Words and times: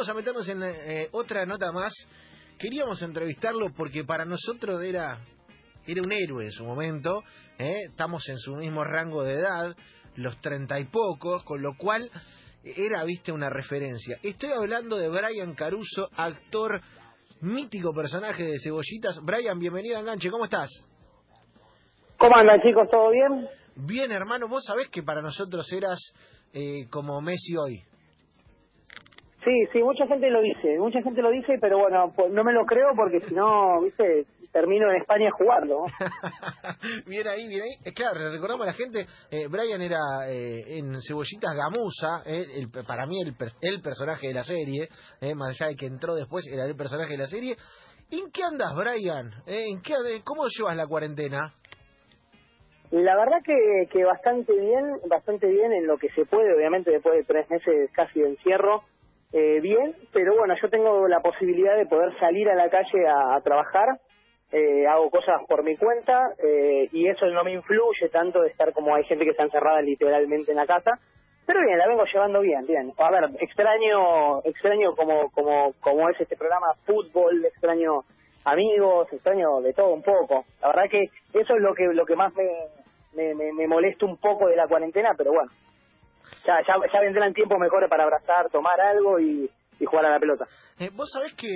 vamos 0.00 0.08
a 0.08 0.14
meternos 0.14 0.48
en 0.48 0.62
eh, 0.62 1.08
otra 1.12 1.44
nota 1.44 1.70
más. 1.72 1.92
Queríamos 2.58 3.02
entrevistarlo 3.02 3.66
porque 3.76 4.02
para 4.02 4.24
nosotros 4.24 4.80
era, 4.82 5.18
era 5.86 6.00
un 6.00 6.10
héroe 6.10 6.46
en 6.46 6.52
su 6.52 6.64
momento. 6.64 7.22
¿eh? 7.58 7.82
Estamos 7.90 8.26
en 8.30 8.38
su 8.38 8.56
mismo 8.56 8.82
rango 8.82 9.22
de 9.24 9.34
edad, 9.34 9.76
los 10.16 10.40
treinta 10.40 10.80
y 10.80 10.86
pocos, 10.86 11.44
con 11.44 11.60
lo 11.60 11.76
cual 11.76 12.10
era, 12.64 13.04
viste, 13.04 13.30
una 13.30 13.50
referencia. 13.50 14.16
Estoy 14.22 14.52
hablando 14.52 14.96
de 14.96 15.10
Brian 15.10 15.54
Caruso, 15.54 16.08
actor, 16.16 16.80
mítico 17.42 17.92
personaje 17.92 18.42
de 18.44 18.58
Cebollitas. 18.58 19.20
Brian, 19.22 19.58
bienvenido 19.58 19.98
a 19.98 20.00
Enganche, 20.00 20.30
¿cómo 20.30 20.46
estás? 20.46 20.70
¿Cómo 22.16 22.36
andan 22.36 22.62
chicos? 22.62 22.88
¿Todo 22.90 23.10
bien? 23.10 23.46
Bien, 23.74 24.10
hermano, 24.12 24.48
vos 24.48 24.64
sabés 24.64 24.88
que 24.88 25.02
para 25.02 25.20
nosotros 25.20 25.70
eras 25.70 25.98
eh, 26.54 26.86
como 26.88 27.20
Messi 27.20 27.54
hoy. 27.54 27.89
Sí, 29.44 29.66
sí, 29.72 29.82
mucha 29.82 30.06
gente 30.06 30.28
lo 30.28 30.42
dice, 30.42 30.78
mucha 30.78 31.00
gente 31.00 31.22
lo 31.22 31.30
dice, 31.30 31.56
pero 31.60 31.78
bueno, 31.78 32.12
pues 32.14 32.30
no 32.30 32.44
me 32.44 32.52
lo 32.52 32.66
creo 32.66 32.88
porque 32.94 33.20
si 33.26 33.34
no, 33.34 33.80
viste, 33.80 34.26
termino 34.52 34.90
en 34.90 35.00
España 35.00 35.30
jugando. 35.30 35.84
bien 37.06 37.26
ahí, 37.26 37.48
bien 37.48 37.62
ahí. 37.62 37.70
Es 37.82 37.94
claro, 37.94 38.30
recordamos 38.30 38.64
a 38.64 38.70
la 38.70 38.72
gente, 38.74 39.06
eh, 39.30 39.46
Brian 39.48 39.80
era 39.80 39.98
eh, 40.28 40.78
en 40.78 40.92
Cebollitas 41.00 41.56
Gamusa, 41.56 42.22
eh, 42.26 42.44
el, 42.56 42.70
para 42.86 43.06
mí 43.06 43.22
el, 43.22 43.34
el 43.62 43.80
personaje 43.80 44.28
de 44.28 44.34
la 44.34 44.44
serie, 44.44 44.88
eh, 45.22 45.34
más 45.34 45.48
allá 45.50 45.70
de 45.70 45.76
que 45.76 45.86
entró 45.86 46.14
después, 46.14 46.44
era 46.46 46.66
el 46.66 46.76
personaje 46.76 47.12
de 47.12 47.18
la 47.18 47.26
serie. 47.26 47.56
¿En 48.10 48.30
qué 48.32 48.42
andas, 48.42 48.74
Brian? 48.74 49.30
Eh, 49.46 49.70
¿En 49.70 49.80
qué, 49.80 49.94
¿Cómo 50.22 50.48
llevas 50.48 50.76
la 50.76 50.86
cuarentena? 50.86 51.54
La 52.90 53.16
verdad 53.16 53.38
que, 53.44 53.86
que 53.90 54.04
bastante 54.04 54.52
bien, 54.52 54.98
bastante 55.08 55.46
bien 55.46 55.72
en 55.72 55.86
lo 55.86 55.96
que 55.96 56.10
se 56.10 56.26
puede, 56.26 56.52
obviamente 56.52 56.90
después 56.90 57.14
de 57.14 57.24
tres 57.24 57.48
meses 57.48 57.88
casi 57.94 58.20
de 58.20 58.30
encierro, 58.30 58.82
eh, 59.32 59.60
bien, 59.60 59.94
pero 60.12 60.36
bueno, 60.36 60.54
yo 60.60 60.68
tengo 60.68 61.06
la 61.06 61.20
posibilidad 61.20 61.76
de 61.76 61.86
poder 61.86 62.18
salir 62.18 62.48
a 62.50 62.56
la 62.56 62.68
calle 62.68 63.06
a, 63.06 63.40
trabajar, 63.42 64.00
eh, 64.50 64.86
hago 64.88 65.08
cosas 65.10 65.40
por 65.48 65.62
mi 65.62 65.76
cuenta 65.76 66.30
eh, 66.42 66.88
y 66.90 67.06
eso 67.06 67.26
no 67.26 67.44
me 67.44 67.52
influye 67.52 68.08
tanto 68.08 68.40
de 68.40 68.48
estar 68.48 68.72
como 68.72 68.94
hay 68.94 69.04
gente 69.04 69.24
que 69.24 69.30
está 69.30 69.44
encerrada 69.44 69.80
literalmente 69.82 70.50
en 70.50 70.56
la 70.56 70.66
casa, 70.66 70.98
pero 71.46 71.60
bien, 71.64 71.78
la 71.78 71.86
vengo 71.86 72.04
llevando 72.04 72.40
bien, 72.40 72.66
bien. 72.66 72.92
A 72.98 73.10
ver, 73.10 73.30
extraño, 73.40 74.40
extraño 74.44 74.94
como, 74.96 75.30
como, 75.30 75.74
como 75.80 76.08
es 76.08 76.20
este 76.20 76.36
programa, 76.36 76.74
fútbol, 76.84 77.44
extraño 77.44 78.02
amigos, 78.44 79.12
extraño 79.12 79.60
de 79.60 79.72
todo 79.72 79.90
un 79.90 80.02
poco. 80.02 80.44
La 80.60 80.68
verdad 80.68 80.90
que 80.90 81.04
eso 81.34 81.54
es 81.54 81.62
lo 81.62 81.74
que, 81.74 81.86
lo 81.86 82.04
que 82.04 82.16
más 82.16 82.32
me, 82.34 83.34
me, 83.34 83.52
me 83.52 83.66
molesta 83.68 84.06
un 84.06 84.16
poco 84.16 84.48
de 84.48 84.56
la 84.56 84.66
cuarentena, 84.66 85.14
pero 85.16 85.32
bueno, 85.32 85.50
ya, 86.66 86.74
ya, 86.92 87.00
vendrán 87.00 87.32
tiempos 87.32 87.58
mejores 87.58 87.88
para 87.88 88.04
abrazar, 88.04 88.50
tomar 88.50 88.80
algo 88.80 89.18
y, 89.18 89.50
y 89.78 89.84
jugar 89.84 90.06
a 90.06 90.10
la 90.10 90.20
pelota. 90.20 90.46
Eh, 90.78 90.90
Vos 90.92 91.10
sabés 91.12 91.34
que, 91.34 91.48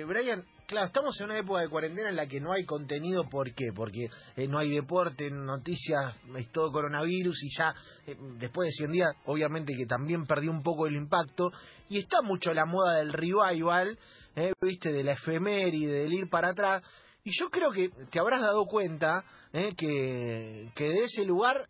eh, 0.00 0.04
Brian, 0.04 0.44
claro, 0.66 0.86
estamos 0.86 1.18
en 1.20 1.26
una 1.26 1.38
época 1.38 1.60
de 1.60 1.68
cuarentena 1.68 2.08
en 2.08 2.16
la 2.16 2.26
que 2.26 2.40
no 2.40 2.52
hay 2.52 2.64
contenido, 2.64 3.28
¿por 3.28 3.54
qué? 3.54 3.66
Porque 3.74 4.06
eh, 4.36 4.48
no 4.48 4.58
hay 4.58 4.70
deporte, 4.70 5.30
noticias, 5.30 6.16
es 6.36 6.50
todo 6.50 6.72
coronavirus 6.72 7.42
y 7.44 7.48
ya 7.56 7.74
eh, 8.06 8.16
después 8.38 8.68
de 8.68 8.72
100 8.72 8.92
días, 8.92 9.10
obviamente 9.26 9.74
que 9.76 9.86
también 9.86 10.26
perdió 10.26 10.50
un 10.50 10.62
poco 10.62 10.86
el 10.86 10.94
impacto 10.94 11.50
y 11.88 11.98
está 11.98 12.22
mucho 12.22 12.52
la 12.54 12.64
moda 12.64 12.98
del 12.98 13.12
revival, 13.12 13.98
eh, 14.36 14.52
viste, 14.60 14.92
de 14.92 15.04
la 15.04 15.12
efeméride, 15.12 16.00
del 16.02 16.12
ir 16.12 16.28
para 16.28 16.48
atrás. 16.48 16.82
Y 17.24 17.30
yo 17.40 17.48
creo 17.48 17.70
que 17.70 17.88
te 18.10 18.20
habrás 18.20 18.42
dado 18.42 18.66
cuenta 18.66 19.24
eh, 19.54 19.72
que, 19.78 20.68
que 20.74 20.84
de 20.84 21.04
ese 21.04 21.24
lugar 21.24 21.66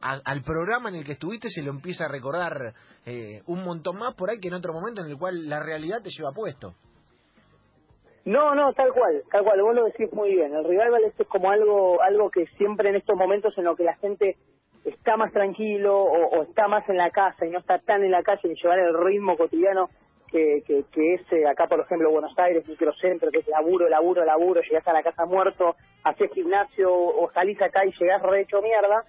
al 0.00 0.42
programa 0.42 0.88
en 0.88 0.96
el 0.96 1.04
que 1.04 1.12
estuviste 1.12 1.50
se 1.50 1.62
lo 1.62 1.70
empieza 1.70 2.06
a 2.06 2.08
recordar 2.08 2.72
eh, 3.04 3.42
un 3.46 3.64
montón 3.64 3.98
más 3.98 4.14
por 4.14 4.30
ahí 4.30 4.40
que 4.40 4.48
en 4.48 4.54
otro 4.54 4.72
momento 4.72 5.02
en 5.02 5.10
el 5.10 5.18
cual 5.18 5.46
la 5.46 5.60
realidad 5.60 6.02
te 6.02 6.08
lleva 6.08 6.32
puesto. 6.34 6.74
No, 8.24 8.54
no, 8.54 8.72
tal 8.72 8.92
cual, 8.92 9.22
tal 9.30 9.42
cual, 9.44 9.62
vos 9.62 9.74
lo 9.74 9.84
decís 9.84 10.12
muy 10.12 10.30
bien. 10.30 10.54
El 10.54 10.64
revival 10.64 11.04
este 11.04 11.22
es 11.22 11.28
como 11.28 11.50
algo, 11.50 12.02
algo 12.02 12.30
que 12.30 12.46
siempre 12.58 12.90
en 12.90 12.96
estos 12.96 13.16
momentos 13.16 13.56
en 13.56 13.64
los 13.64 13.76
que 13.76 13.84
la 13.84 13.96
gente 13.96 14.36
está 14.84 15.16
más 15.16 15.32
tranquilo 15.32 16.02
o, 16.02 16.42
está 16.42 16.68
más 16.68 16.88
en 16.88 16.96
la 16.96 17.10
casa 17.10 17.46
y 17.46 17.50
no 17.50 17.58
está 17.58 17.78
tan 17.78 18.04
en 18.04 18.10
la 18.10 18.22
calle 18.22 18.52
y 18.52 18.54
llevar 18.54 18.78
el 18.78 18.94
ritmo 19.02 19.36
cotidiano 19.36 19.88
que, 20.30 20.62
que, 20.66 20.84
que 20.92 21.14
es 21.14 21.46
acá, 21.46 21.66
por 21.66 21.80
ejemplo, 21.80 22.10
Buenos 22.10 22.38
Aires, 22.38 22.66
microcentro, 22.68 23.30
que 23.30 23.38
es 23.38 23.48
laburo, 23.48 23.88
laburo, 23.88 24.24
laburo, 24.24 24.60
llegás 24.62 24.86
a 24.86 24.92
la 24.92 25.02
casa 25.02 25.26
muerto, 25.26 25.76
haces 26.04 26.30
gimnasio 26.32 26.92
o 26.92 27.30
salís 27.32 27.60
acá 27.60 27.84
y 27.84 27.92
llegás 27.92 28.22
re 28.22 28.42
hecho 28.42 28.62
mierda. 28.62 29.04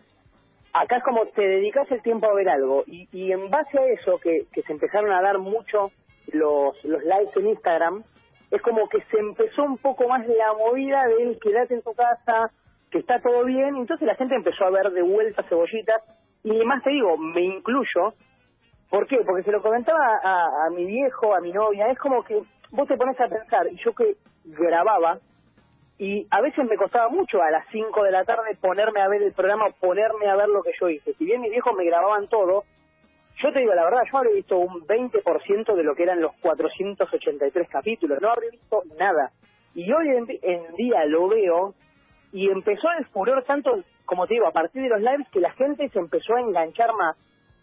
Acá 0.73 0.97
es 0.97 1.03
como 1.03 1.25
te 1.27 1.41
dedicas 1.41 1.89
el 1.91 2.01
tiempo 2.01 2.27
a 2.27 2.33
ver 2.33 2.49
algo. 2.49 2.83
Y, 2.85 3.31
en 3.31 3.49
base 3.49 3.77
a 3.77 3.85
eso, 3.87 4.19
que, 4.19 4.45
que 4.53 4.61
se 4.63 4.71
empezaron 4.71 5.11
a 5.11 5.21
dar 5.21 5.39
mucho 5.39 5.91
los, 6.31 6.83
los 6.83 7.03
likes 7.03 7.39
en 7.39 7.47
Instagram, 7.47 8.03
es 8.51 8.61
como 8.61 8.87
que 8.89 9.01
se 9.11 9.19
empezó 9.19 9.63
un 9.63 9.77
poco 9.77 10.07
más 10.07 10.27
la 10.27 10.53
movida 10.53 11.07
del 11.07 11.39
quedate 11.39 11.75
en 11.75 11.81
tu 11.81 11.93
casa, 11.93 12.51
que 12.91 12.99
está 12.99 13.19
todo 13.19 13.45
bien, 13.45 13.75
entonces 13.75 14.07
la 14.07 14.15
gente 14.15 14.35
empezó 14.35 14.65
a 14.65 14.71
ver 14.71 14.91
de 14.91 15.01
vuelta 15.01 15.43
cebollitas, 15.43 16.01
y 16.43 16.51
más 16.65 16.83
te 16.83 16.89
digo, 16.89 17.17
me 17.17 17.41
incluyo, 17.41 18.13
¿por 18.89 19.07
qué? 19.07 19.17
Porque 19.25 19.43
se 19.43 19.51
lo 19.51 19.61
comentaba 19.61 20.19
a, 20.23 20.69
mi 20.71 20.85
viejo, 20.85 21.35
a 21.35 21.41
mi 21.41 21.51
novia, 21.51 21.89
es 21.89 21.97
como 21.99 22.23
que 22.23 22.41
vos 22.71 22.87
te 22.87 22.97
pones 22.97 23.19
a 23.19 23.27
pensar, 23.27 23.67
yo 23.83 23.93
que 23.93 24.15
grababa, 24.45 25.19
y 25.97 26.25
a 26.31 26.41
veces 26.41 26.65
me 26.65 26.77
costaba 26.77 27.09
mucho 27.09 27.41
a 27.41 27.51
las 27.51 27.65
5 27.71 28.03
de 28.03 28.11
la 28.11 28.23
tarde 28.23 28.57
ponerme 28.61 29.01
a 29.01 29.09
ver 29.09 29.21
el 29.21 29.33
programa, 29.33 29.65
ponerme 29.79 30.29
a 30.29 30.35
ver 30.35 30.47
lo 30.47 30.63
que 30.63 30.71
yo 30.79 30.87
hice. 30.89 31.13
Si 31.15 31.25
bien 31.25 31.41
mis 31.41 31.51
viejos 31.51 31.75
me 31.75 31.83
grababan 31.83 32.27
todo, 32.27 32.63
yo 33.41 33.51
te 33.51 33.59
digo 33.59 33.73
la 33.73 33.83
verdad, 33.83 34.03
yo 34.09 34.17
habría 34.17 34.33
visto 34.33 34.57
un 34.57 34.87
20% 34.87 35.75
de 35.75 35.83
lo 35.83 35.95
que 35.95 36.03
eran 36.03 36.21
los 36.21 36.33
483 36.41 37.69
capítulos, 37.69 38.19
no 38.21 38.29
habría 38.29 38.51
visto 38.51 38.83
nada. 38.97 39.31
Y 39.75 39.91
hoy 39.91 40.07
en, 40.09 40.27
en 40.41 40.75
día 40.75 41.05
lo 41.05 41.27
veo 41.27 41.73
y 42.31 42.49
empezó 42.49 42.87
el 42.97 43.05
furor 43.07 43.43
tanto, 43.43 43.83
como 44.05 44.25
te 44.25 44.35
digo, 44.35 44.47
a 44.47 44.51
partir 44.51 44.81
de 44.81 44.89
los 44.89 45.01
lives, 45.01 45.27
que 45.31 45.39
la 45.39 45.51
gente 45.51 45.89
se 45.89 45.99
empezó 45.99 46.35
a 46.35 46.41
enganchar 46.41 46.93
más. 46.93 47.17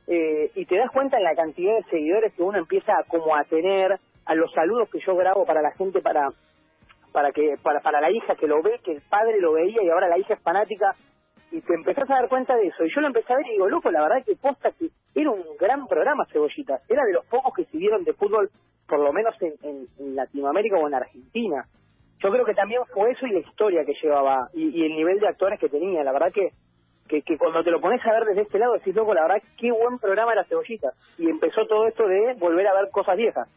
Eh, 0.06 0.50
y 0.55 0.67
te 0.67 0.77
das 0.77 0.91
cuenta 0.93 1.17
en 1.17 1.25
la 1.25 1.34
cantidad 1.34 1.75
de 1.77 1.83
seguidores 1.91 2.33
que 2.34 2.43
uno 2.43 2.59
empieza 2.59 2.93
como 3.09 3.34
a 3.34 3.44
tener, 3.44 3.99
a 4.25 4.34
los 4.34 4.53
saludos 4.53 4.89
que 4.91 5.00
yo 5.00 5.17
grabo 5.17 5.44
para 5.44 5.62
la 5.62 5.72
gente, 5.72 6.00
para 6.00 6.31
para 7.12 7.33
que 7.33 7.56
para, 7.62 7.81
para 7.81 8.03
la 8.03 8.11
hija 8.11 8.34
que 8.34 8.47
lo 8.47 8.61
ve, 8.62 8.78
que 8.84 8.93
el 8.93 9.00
padre 9.09 9.41
lo 9.41 9.55
veía 9.55 9.83
y 9.83 9.89
ahora 9.89 10.06
la 10.06 10.19
hija 10.19 10.34
es 10.34 10.43
fanática 10.43 10.94
y 11.50 11.62
te 11.62 11.75
empezás 11.75 12.11
a 12.11 12.15
dar 12.15 12.28
cuenta 12.28 12.55
de 12.56 12.67
eso. 12.67 12.84
Y 12.84 12.94
yo 12.94 13.00
lo 13.00 13.06
empecé 13.06 13.33
a 13.33 13.37
ver 13.37 13.47
y 13.47 13.53
digo, 13.53 13.69
loco, 13.69 13.91
la 13.91 14.03
verdad 14.03 14.22
que 14.22 14.37
posta 14.37 14.71
que 14.72 14.91
era 15.15 15.31
un 15.31 15.43
gran 15.59 15.87
programa 15.87 16.27
Cebollitas. 16.31 16.83
Era 16.91 17.05
de 17.05 17.15
los 17.15 17.25
pocos 17.25 17.55
que 17.55 17.65
siguieron 17.67 18.05
de 18.05 18.12
fútbol, 18.12 18.50
por 18.87 18.99
lo 18.99 19.15
menos 19.15 19.34
en, 19.41 19.55
en, 19.62 19.87
en 19.99 20.15
Latinoamérica 20.15 20.77
o 20.77 20.87
en 20.87 20.94
Argentina. 20.94 21.65
Yo 22.19 22.31
creo 22.31 22.44
que 22.44 22.55
también 22.55 22.83
fue 22.93 23.12
eso 23.12 23.27
y 23.27 23.31
la 23.31 23.38
historia 23.38 23.84
que 23.87 23.94
llevaba 24.03 24.49
y, 24.53 24.69
y 24.69 24.84
el 24.84 24.94
nivel 24.94 25.19
de 25.19 25.28
actores 25.28 25.59
que 25.59 25.71
tenía. 25.71 26.05
La 26.05 26.12
verdad 26.12 26.33
que, 26.33 26.50
que, 27.06 27.22
que 27.22 27.39
cuando 27.39 27.62
te 27.62 27.71
lo 27.71 27.81
pones 27.81 28.00
a 28.05 28.12
ver 28.12 28.25
desde 28.25 28.43
este 28.43 28.59
lado 28.59 28.75
decís, 28.75 28.94
loco, 28.94 29.15
la 29.15 29.22
verdad 29.22 29.43
qué 29.59 29.71
buen 29.72 29.99
programa 29.99 30.33
era 30.33 30.44
Cebollitas. 30.44 30.94
Y 31.19 31.28
empezó 31.28 31.67
todo 31.67 31.87
esto 31.87 32.06
de 32.06 32.34
volver 32.39 32.67
a 32.67 32.75
ver 32.75 32.91
cosas 32.91 33.17
viejas. 33.17 33.49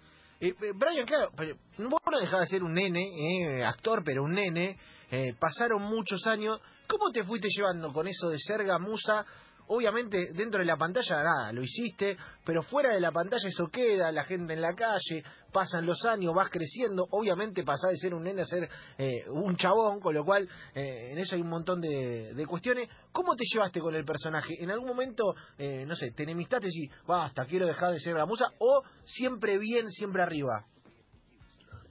Eh, 0.41 0.53
Brian, 0.73 1.05
claro, 1.05 1.31
vos 1.35 2.01
no 2.09 2.19
dejabas 2.19 2.49
de 2.49 2.55
ser 2.55 2.63
un 2.63 2.73
nene, 2.73 3.01
eh, 3.01 3.63
actor, 3.65 4.03
pero 4.05 4.23
un 4.23 4.31
nene. 4.31 4.77
Eh, 5.11 5.33
pasaron 5.39 5.81
muchos 5.81 6.25
años. 6.27 6.61
¿Cómo 6.87 7.11
te 7.11 7.23
fuiste 7.23 7.49
llevando 7.49 7.91
con 7.91 8.07
eso 8.07 8.29
de 8.29 8.37
ser 8.37 8.63
gamusa? 8.63 9.25
Obviamente, 9.71 10.31
dentro 10.33 10.59
de 10.59 10.65
la 10.65 10.77
pantalla, 10.77 11.21
nada, 11.21 11.53
lo 11.53 11.61
hiciste, 11.61 12.17
pero 12.43 12.63
fuera 12.63 12.91
de 12.91 12.99
la 12.99 13.11
pantalla 13.11 13.47
eso 13.47 13.67
queda, 13.67 14.11
la 14.11 14.23
gente 14.23 14.53
en 14.53 14.61
la 14.61 14.73
calle, 14.73 15.23
pasan 15.53 15.85
los 15.85 16.03
años, 16.05 16.33
vas 16.33 16.49
creciendo. 16.49 17.05
Obviamente, 17.11 17.63
pasás 17.63 17.91
de 17.91 17.97
ser 17.97 18.15
un 18.15 18.23
nene 18.23 18.41
a 18.41 18.45
ser 18.45 18.67
eh, 18.97 19.29
un 19.29 19.55
chabón, 19.57 19.99
con 19.99 20.15
lo 20.15 20.25
cual 20.25 20.47
eh, 20.73 21.11
en 21.11 21.19
eso 21.19 21.35
hay 21.35 21.43
un 21.43 21.49
montón 21.49 21.81
de, 21.81 22.45
cuestiones. 22.47 22.89
¿Cómo 23.11 23.35
te 23.35 23.43
llevaste 23.45 23.79
con 23.79 23.93
el 23.93 24.05
personaje? 24.05 24.55
¿En 24.59 24.71
algún 24.71 24.87
momento, 24.87 25.35
eh, 25.59 25.85
no 25.85 25.93
sé, 25.93 26.13
te 26.13 26.23
enemistaste 26.23 26.67
y 26.71 26.89
basta, 27.05 27.45
quiero 27.45 27.67
dejar 27.67 27.91
de 27.91 27.99
ser 27.99 28.15
gamusa? 28.15 28.45
¿O 28.57 28.81
siempre 29.05 29.59
bien, 29.59 29.87
siempre 29.89 30.23
arriba? 30.23 30.65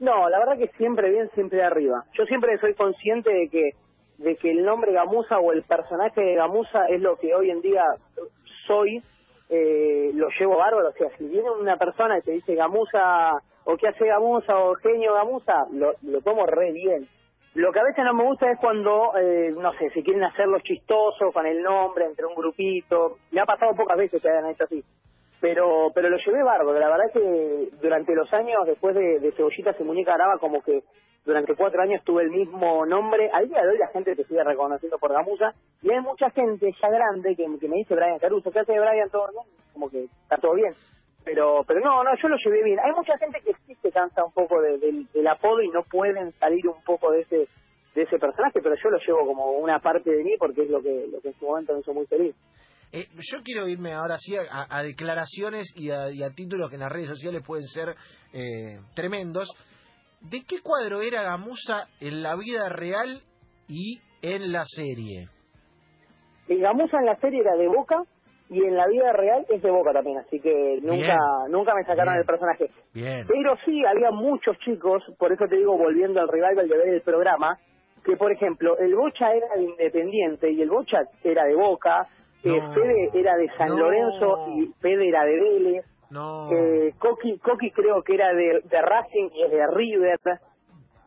No, 0.00 0.28
la 0.28 0.40
verdad 0.40 0.58
que 0.58 0.76
siempre 0.76 1.12
bien, 1.12 1.31
siempre 1.34 1.62
arriba. 1.62 2.04
Yo 2.19 2.24
siempre 2.24 2.58
soy 2.58 2.74
consciente 2.74 3.31
de 3.31 3.48
que 3.48 3.70
de 4.19 4.37
que 4.37 4.50
el 4.50 4.65
nombre 4.65 4.93
Gamusa 4.93 5.38
o 5.38 5.53
el 5.53 5.62
personaje 5.62 6.20
de 6.20 6.35
Gamusa 6.35 6.87
es 6.87 7.00
lo 7.00 7.17
que 7.17 7.35
hoy 7.35 7.50
en 7.50 7.61
día 7.61 7.85
soy, 8.67 9.03
eh, 9.49 10.11
lo 10.15 10.29
llevo 10.38 10.56
bárbaro. 10.56 10.88
O 10.88 10.93
sea, 10.93 11.09
si 11.17 11.26
viene 11.26 11.50
una 11.50 11.76
persona 11.76 12.19
y 12.19 12.23
te 12.23 12.32
dice 12.32 12.55
Gamusa, 12.55 13.32
o 13.65 13.76
qué 13.76 13.88
hace 13.88 14.06
Gamusa, 14.06 14.59
o 14.59 14.75
genio 14.75 15.15
Gamusa, 15.15 15.67
lo, 15.73 15.93
lo 16.03 16.20
tomo 16.20 16.47
re 16.47 16.73
bien. 16.73 17.09
Lo 17.55 17.73
que 17.73 17.81
a 17.81 17.85
veces 17.85 18.05
no 18.05 18.15
me 18.15 18.25
gusta 18.25 18.50
es 18.50 18.59
cuando, 18.61 19.17
eh, 19.17 19.53
no 19.56 19.73
sé, 19.75 19.91
si 19.91 20.03
quieren 20.03 20.23
hacerlo 20.23 20.61
chistoso 20.61 21.32
con 21.32 21.47
el 21.47 21.62
nombre 21.62 22.05
entre 22.05 22.26
un 22.26 22.35
grupito. 22.35 23.19
Me 23.31 23.41
ha 23.41 23.47
pasado 23.47 23.75
pocas 23.75 23.97
veces 23.97 24.20
que 24.20 24.29
hagan 24.29 24.50
esto 24.50 24.65
así 24.65 24.85
pero 25.40 25.90
pero 25.94 26.08
lo 26.08 26.17
llevé 26.17 26.43
bárbaro. 26.43 26.79
La 26.79 26.88
verdad 26.88 27.06
es 27.06 27.12
que 27.12 27.69
durante 27.81 28.14
los 28.14 28.32
años, 28.32 28.67
después 28.67 28.94
de, 28.94 29.20
de 29.20 29.32
Cebollitas 29.32 29.76
y 29.81 29.85
Muñeca 29.85 30.14
Graba, 30.14 30.38
como 30.38 30.62
que 30.62 30.82
durante 31.25 31.55
cuatro 31.55 31.82
años 31.82 32.02
tuve 32.05 32.23
el 32.23 32.31
mismo 32.31 32.87
nombre. 32.87 33.31
Al 33.32 33.49
día 33.49 33.62
de 33.62 33.69
hoy 33.69 33.79
la 33.79 33.88
gente 33.88 34.17
te 34.17 34.25
sigue 34.25 34.43
reconociendo 34.43 34.99
por 34.99 35.12
Gamusa. 35.12 35.52
Y 35.82 35.90
hay 35.90 36.00
mucha 36.00 36.31
gente 36.31 36.75
ya 36.81 36.88
grande 36.88 37.37
que, 37.37 37.46
que 37.61 37.69
me 37.69 37.76
dice 37.76 37.94
Brian 37.94 38.19
Caruso, 38.19 38.50
¿qué 38.50 38.61
hace 38.61 38.79
Brian? 38.79 39.11
¿Todo 39.11 39.29
bien? 39.31 39.44
Como 39.73 39.90
que 39.90 40.05
está 40.05 40.38
todo 40.38 40.55
bien. 40.55 40.73
pero 41.25 41.62
pero 41.67 41.81
no, 41.81 42.02
no, 42.02 42.11
yo 42.17 42.29
lo 42.29 42.37
llevé 42.37 42.62
bien. 42.64 42.79
Hay 42.81 42.93
mucha 42.93 43.17
gente 43.19 43.41
que 43.44 43.52
sí 43.67 43.75
se 43.82 43.93
cansa 43.93 44.25
un 44.25 44.32
poco 44.32 44.61
del 44.62 45.26
apodo 45.26 45.61
y 45.62 45.69
no 45.69 45.82
pueden 45.82 46.32
salir 46.32 46.67
un 46.67 46.82
poco 46.84 47.12
de 47.12 47.20
ese 47.20 47.49
de 47.94 48.02
ese 48.02 48.19
personaje, 48.19 48.61
pero 48.62 48.76
yo 48.76 48.91
lo 48.91 48.99
llevo 48.99 49.26
como 49.26 49.52
una 49.52 49.81
parte 49.81 50.11
de 50.11 50.23
mí 50.23 50.37
porque 50.38 50.62
es 50.62 50.70
lo 50.70 50.81
que, 50.81 51.08
lo 51.11 51.20
que 51.20 51.29
en 51.29 51.34
su 51.34 51.46
momento 51.46 51.75
me 51.75 51.81
hizo 51.81 51.93
muy 51.93 52.06
feliz. 52.06 52.34
Eh, 52.93 53.06
yo 53.31 53.43
quiero 53.44 53.69
irme 53.69 53.93
ahora 53.93 54.17
sí 54.19 54.35
a, 54.37 54.82
declaraciones 54.82 55.73
y 55.76 55.90
a, 55.90 56.31
títulos 56.35 56.70
que 56.70 56.76
en 56.76 56.81
las 56.82 56.93
redes 56.93 57.08
sociales 57.08 57.43
pueden 57.46 57.67
ser 57.67 57.94
eh, 58.32 58.81
tremendos. 58.94 59.49
¿De 60.20 60.43
qué 60.44 60.61
cuadro 60.62 61.02
era 61.02 61.23
Gamusa 61.23 61.87
en 62.00 62.23
la 62.23 62.35
vida 62.37 62.69
real 62.69 63.20
y 63.69 64.00
en 64.23 64.52
la 64.52 64.64
serie? 64.64 65.29
El 66.49 66.61
Gamusa 66.61 66.99
en 66.99 67.06
la 67.06 67.17
serie 67.17 67.40
era 67.40 67.56
de 67.56 67.69
Boca 67.69 68.02
y 68.50 68.64
en 68.64 68.75
la 68.75 68.87
vida 68.87 69.12
real 69.12 69.44
es 69.50 69.62
de 69.62 69.70
Boca 69.70 69.93
también, 69.93 70.19
así 70.19 70.41
que 70.41 70.79
nunca 70.82 71.17
nunca 71.50 71.75
me 71.75 71.84
sacaron 71.84 72.17
el 72.17 72.25
personaje. 72.25 72.70
Pero 72.94 73.56
sí, 73.64 73.84
había 73.84 74.11
muchos 74.11 74.58
chicos, 74.61 75.02
por 75.19 75.32
eso 75.32 75.44
te 75.49 75.56
digo, 75.56 75.76
volviendo 75.76 76.20
al 76.20 76.29
revival 76.29 76.67
de 76.67 76.76
ver 76.76 76.88
el 76.88 77.02
programa, 77.02 77.58
que 78.05 78.17
por 78.17 78.32
ejemplo, 78.32 78.79
el 78.79 78.94
Bocha 78.94 79.34
era 79.34 79.49
de 79.55 79.64
Independiente 79.64 80.50
y 80.50 80.62
el 80.62 80.70
Bocha 80.70 81.02
era 81.23 81.44
de 81.44 81.55
Boca, 81.55 82.06
eh, 82.44 82.61
Fede 82.75 83.11
era 83.14 83.37
de 83.37 83.49
San 83.56 83.70
Lorenzo 83.76 84.46
y 84.56 84.73
Fede 84.81 85.08
era 85.08 85.25
de 85.25 85.40
Vélez. 85.40 85.85
No. 86.11 86.50
Eh, 86.52 86.94
Coqui, 86.99 87.38
Coqui 87.38 87.70
creo 87.70 88.02
que 88.02 88.14
era 88.14 88.32
de, 88.32 88.62
de 88.64 88.82
Racing 88.82 89.31
y 89.35 89.43
es 89.44 89.50
de 89.50 89.67
River. 89.67 90.19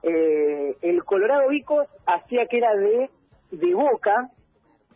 Eh, 0.04 0.76
el 0.82 1.04
Colorado 1.04 1.50
Vico 1.50 1.86
hacía 2.06 2.46
que 2.48 2.58
era 2.58 2.76
de, 2.76 3.10
de 3.52 3.74
Boca, 3.74 4.30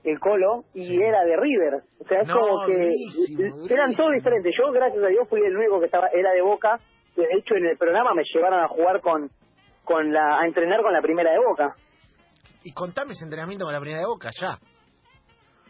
el 0.03 0.19
Colo, 0.19 0.65
y 0.73 1.01
era 1.01 1.23
de 1.23 1.35
River. 1.37 1.83
O 1.99 2.07
sea, 2.07 2.21
es 2.21 2.31
como 2.31 2.65
que 2.65 3.73
eran 3.73 3.95
todos 3.95 4.13
diferentes. 4.13 4.53
Yo, 4.57 4.71
gracias 4.71 5.03
a 5.03 5.07
Dios, 5.07 5.27
fui 5.29 5.41
el 5.41 5.55
único 5.55 5.79
que 5.79 5.85
estaba 5.85 6.07
era 6.13 6.31
de 6.31 6.41
Boca. 6.41 6.79
De 7.15 7.25
hecho, 7.37 7.55
en 7.55 7.65
el 7.65 7.77
programa 7.77 8.13
me 8.13 8.23
llevaron 8.31 8.59
a 8.59 8.67
jugar 8.67 9.01
con, 9.01 9.29
con 9.83 10.11
la, 10.11 10.39
a 10.39 10.45
entrenar 10.45 10.81
con 10.81 10.93
la 10.93 11.01
primera 11.01 11.31
de 11.31 11.39
Boca. 11.39 11.75
Y 12.63 12.73
contame 12.73 13.13
ese 13.13 13.23
entrenamiento 13.23 13.65
con 13.65 13.73
la 13.73 13.79
primera 13.79 14.01
de 14.01 14.07
Boca, 14.07 14.29
ya. 14.39 14.57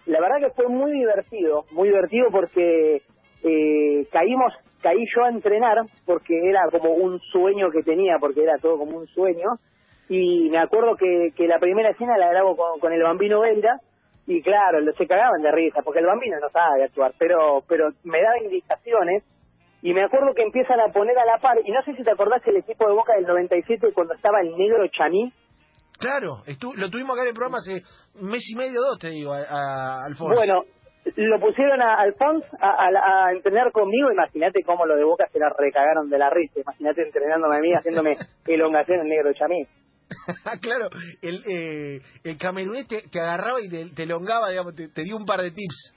La 0.05 0.19
verdad 0.19 0.37
que 0.39 0.53
fue 0.53 0.67
muy 0.67 0.91
divertido, 0.91 1.65
muy 1.71 1.89
divertido 1.89 2.27
porque 2.31 3.01
eh, 3.43 4.07
caímos, 4.11 4.53
caí 4.81 5.03
yo 5.15 5.23
a 5.23 5.29
entrenar 5.29 5.77
porque 6.05 6.33
era 6.47 6.61
como 6.71 6.91
un 6.91 7.19
sueño 7.19 7.71
que 7.71 7.83
tenía, 7.83 8.17
porque 8.19 8.43
era 8.43 8.57
todo 8.57 8.77
como 8.77 8.97
un 8.97 9.07
sueño. 9.07 9.57
Y 10.07 10.49
me 10.49 10.59
acuerdo 10.59 10.95
que, 10.95 11.31
que 11.35 11.47
la 11.47 11.57
primera 11.57 11.89
escena 11.89 12.17
la 12.17 12.29
grabo 12.29 12.55
con, 12.79 12.93
el 12.93 13.01
bambino 13.01 13.41
Velda 13.41 13.79
y 14.27 14.41
claro, 14.41 14.79
se 14.93 15.07
cagaban 15.07 15.41
de 15.41 15.51
risa 15.51 15.81
porque 15.83 15.99
el 15.99 16.05
bambino 16.05 16.39
no 16.39 16.49
sabe 16.49 16.83
actuar, 16.83 17.13
pero, 17.17 17.63
pero 17.67 17.89
me 18.03 18.21
daba 18.21 18.37
indicaciones 18.39 19.23
y 19.81 19.93
me 19.93 20.03
acuerdo 20.03 20.33
que 20.33 20.41
empiezan 20.41 20.79
a 20.79 20.91
poner 20.91 21.17
a 21.17 21.25
la 21.25 21.37
par, 21.37 21.57
y 21.63 21.71
no 21.71 21.81
sé 21.83 21.95
si 21.95 22.03
te 22.03 22.09
acordás 22.09 22.41
el 22.47 22.57
equipo 22.57 22.87
de 22.87 22.95
Boca 22.95 23.13
del 23.13 23.27
97 23.27 23.93
cuando 23.93 24.15
estaba 24.15 24.41
el 24.41 24.57
negro 24.57 24.87
Chamí, 24.87 25.31
Claro, 25.97 26.43
lo 26.75 26.89
tuvimos 26.89 27.13
acá 27.13 27.23
en 27.23 27.29
el 27.29 27.33
programa 27.33 27.57
hace 27.57 27.83
un 28.19 28.29
mes 28.29 28.43
y 28.51 28.55
medio, 28.55 28.81
dos, 28.81 28.99
te 28.99 29.09
digo, 29.09 29.31
a, 29.33 30.03
Alfonso. 30.05 30.35
Bueno, 30.35 30.63
lo 31.15 31.39
pusieron 31.39 31.81
a 31.81 31.95
Alfonso 32.01 32.47
a, 32.59 33.31
entrenar 33.31 33.71
conmigo, 33.71 34.11
imagínate 34.11 34.63
cómo 34.63 34.85
lo 34.85 34.95
de 34.95 35.03
Boca 35.03 35.25
se 35.31 35.39
la 35.39 35.49
recagaron 35.57 36.09
de 36.09 36.17
la 36.17 36.29
risa, 36.29 36.59
imagínate 36.59 37.03
entrenándome 37.03 37.57
a 37.57 37.59
mí, 37.59 37.73
haciéndome 37.73 38.15
elongación 38.47 39.01
en 39.01 39.09
negro 39.09 39.33
chamí. 39.33 39.65
claro, 40.61 40.89
el, 41.21 41.43
eh, 41.47 42.01
el 42.23 42.37
camerunés 42.37 42.87
te, 42.87 43.19
agarraba 43.19 43.59
y 43.61 43.69
te, 43.69 44.03
elongaba, 44.03 44.49
digamos, 44.49 44.75
te, 44.75 45.03
dio 45.03 45.15
un 45.15 45.25
par 45.25 45.41
de 45.41 45.51
tips. 45.51 45.93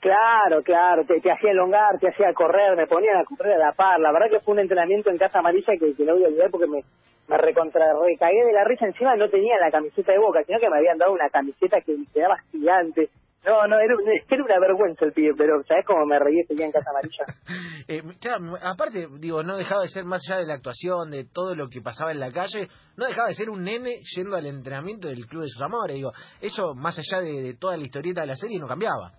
Claro, 0.00 0.62
claro, 0.62 1.06
te, 1.06 1.16
hacía 1.16 1.52
elongar, 1.52 1.98
te 1.98 2.08
hacía 2.08 2.34
correr, 2.34 2.76
me 2.76 2.86
ponían 2.86 3.16
a 3.16 3.24
correr 3.24 3.54
a 3.54 3.66
la 3.66 3.72
par. 3.72 3.98
La 4.00 4.12
verdad 4.12 4.26
que 4.30 4.40
fue 4.40 4.52
un 4.52 4.60
entrenamiento 4.60 5.08
en 5.08 5.16
Casa 5.16 5.38
Amarilla 5.38 5.72
que, 5.80 5.94
que 5.94 6.04
no 6.04 6.14
voy 6.14 6.24
a 6.24 6.28
olvidar 6.28 6.50
porque 6.50 6.66
me, 6.66 6.82
me 7.28 7.38
recontra 7.38 7.86
recagué 7.94 8.44
de 8.44 8.52
la 8.52 8.64
risa 8.64 8.86
encima 8.86 9.16
no 9.16 9.28
tenía 9.28 9.56
la 9.58 9.70
camiseta 9.70 10.12
de 10.12 10.18
boca 10.18 10.42
sino 10.44 10.58
que 10.58 10.68
me 10.68 10.76
habían 10.76 10.98
dado 10.98 11.12
una 11.12 11.28
camiseta 11.30 11.80
que 11.80 11.96
quedaba 12.12 12.36
gigante. 12.50 13.08
No 13.44 13.66
no 13.66 13.78
era, 13.78 13.94
era 14.30 14.44
una 14.44 14.58
vergüenza 14.58 15.04
el 15.04 15.12
pibe 15.12 15.34
pero 15.36 15.62
sabes 15.64 15.84
cómo 15.86 16.04
me 16.06 16.18
reí 16.18 16.42
día 16.48 16.66
en 16.66 16.72
casa 16.72 16.90
amarilla 16.90 17.24
eh, 17.88 18.02
claro 18.20 18.56
aparte 18.62 19.06
digo 19.18 19.42
no 19.42 19.56
dejaba 19.56 19.82
de 19.82 19.88
ser 19.88 20.04
más 20.04 20.22
allá 20.28 20.40
de 20.40 20.46
la 20.46 20.54
actuación 20.54 21.10
de 21.10 21.24
todo 21.24 21.54
lo 21.54 21.68
que 21.68 21.80
pasaba 21.80 22.12
en 22.12 22.20
la 22.20 22.32
calle 22.32 22.68
no 22.96 23.06
dejaba 23.06 23.28
de 23.28 23.34
ser 23.34 23.50
un 23.50 23.62
nene 23.62 24.00
yendo 24.16 24.36
al 24.36 24.46
entrenamiento 24.46 25.08
del 25.08 25.26
club 25.26 25.42
de 25.42 25.48
sus 25.48 25.62
amores 25.62 25.96
digo 25.96 26.12
eso 26.40 26.74
más 26.74 26.98
allá 26.98 27.22
de, 27.22 27.54
toda 27.58 27.76
la 27.76 27.84
historieta 27.84 28.22
de 28.22 28.28
la 28.28 28.36
serie 28.36 28.58
no 28.58 28.66
cambiaba. 28.66 29.12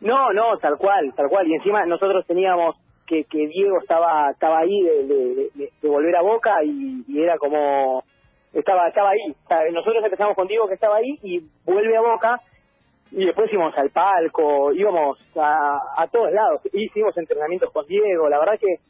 No 0.00 0.32
no 0.32 0.58
tal 0.58 0.76
cual 0.76 1.12
tal 1.16 1.28
cual 1.28 1.46
y 1.46 1.54
encima 1.54 1.84
nosotros 1.86 2.26
teníamos 2.26 2.76
que, 3.06 3.24
que 3.24 3.46
Diego 3.48 3.78
estaba 3.80 4.30
estaba 4.30 4.58
ahí 4.60 4.82
de, 4.82 5.70
volver 5.82 6.16
a 6.16 6.22
Boca 6.22 6.62
y, 6.64 7.04
era 7.18 7.38
como 7.38 8.02
estaba 8.52 8.88
estaba 8.88 9.10
ahí. 9.10 9.72
Nosotros 9.72 10.04
empezamos 10.04 10.34
con 10.34 10.48
Diego 10.48 10.68
que 10.68 10.74
estaba 10.74 10.96
ahí 10.96 11.18
y 11.22 11.40
vuelve 11.64 11.96
a 11.96 12.00
Boca 12.00 12.40
y 13.10 13.24
después 13.24 13.52
íbamos 13.52 13.76
al 13.78 13.90
palco 13.90 14.72
íbamos 14.72 15.18
a, 15.36 15.78
a 15.96 16.08
todos 16.08 16.32
lados. 16.32 16.60
Hicimos 16.72 17.16
entrenamientos 17.16 17.72
con 17.72 17.86
Diego 17.86 18.28
la 18.28 18.38
verdad 18.38 18.58
que 18.58 18.80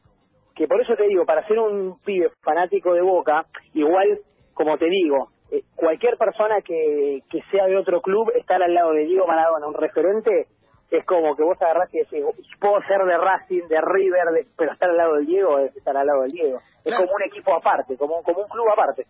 que 0.56 0.66
por 0.66 0.80
eso 0.80 0.96
te 0.96 1.06
digo 1.06 1.26
para 1.26 1.46
ser 1.46 1.58
un 1.58 1.98
pibe 2.00 2.30
fanático 2.42 2.94
de 2.94 3.02
Boca 3.02 3.44
igual 3.74 4.18
como 4.54 4.78
te 4.78 4.86
digo 4.86 5.28
eh, 5.52 5.62
cualquier 5.76 6.16
persona 6.16 6.62
que, 6.62 7.20
que 7.30 7.42
sea 7.50 7.66
de 7.66 7.76
otro 7.76 8.00
club 8.00 8.32
estar 8.34 8.60
al 8.62 8.74
lado 8.74 8.92
de 8.92 9.04
Diego 9.04 9.26
Maradona 9.26 9.68
un 9.68 9.74
referente 9.74 10.46
es 10.90 11.04
como 11.04 11.34
que 11.34 11.42
vos 11.42 11.56
agarrás 11.60 11.92
y 11.92 11.98
decís, 11.98 12.22
puedo 12.60 12.80
ser 12.86 13.04
de 13.04 13.18
Racing, 13.18 13.68
de 13.68 13.80
River, 13.80 14.46
pero 14.56 14.72
estar 14.72 14.88
al 14.88 14.96
lado 14.96 15.14
del 15.16 15.26
Diego 15.26 15.58
es 15.58 15.76
estar 15.76 15.96
al 15.96 16.06
lado 16.06 16.22
del 16.22 16.32
Diego. 16.32 16.58
Es 16.84 16.94
como 16.94 17.10
un 17.12 17.22
equipo 17.24 17.54
aparte, 17.54 17.96
como, 17.96 18.22
como 18.22 18.42
un 18.42 18.48
club 18.48 18.66
aparte. 18.72 19.06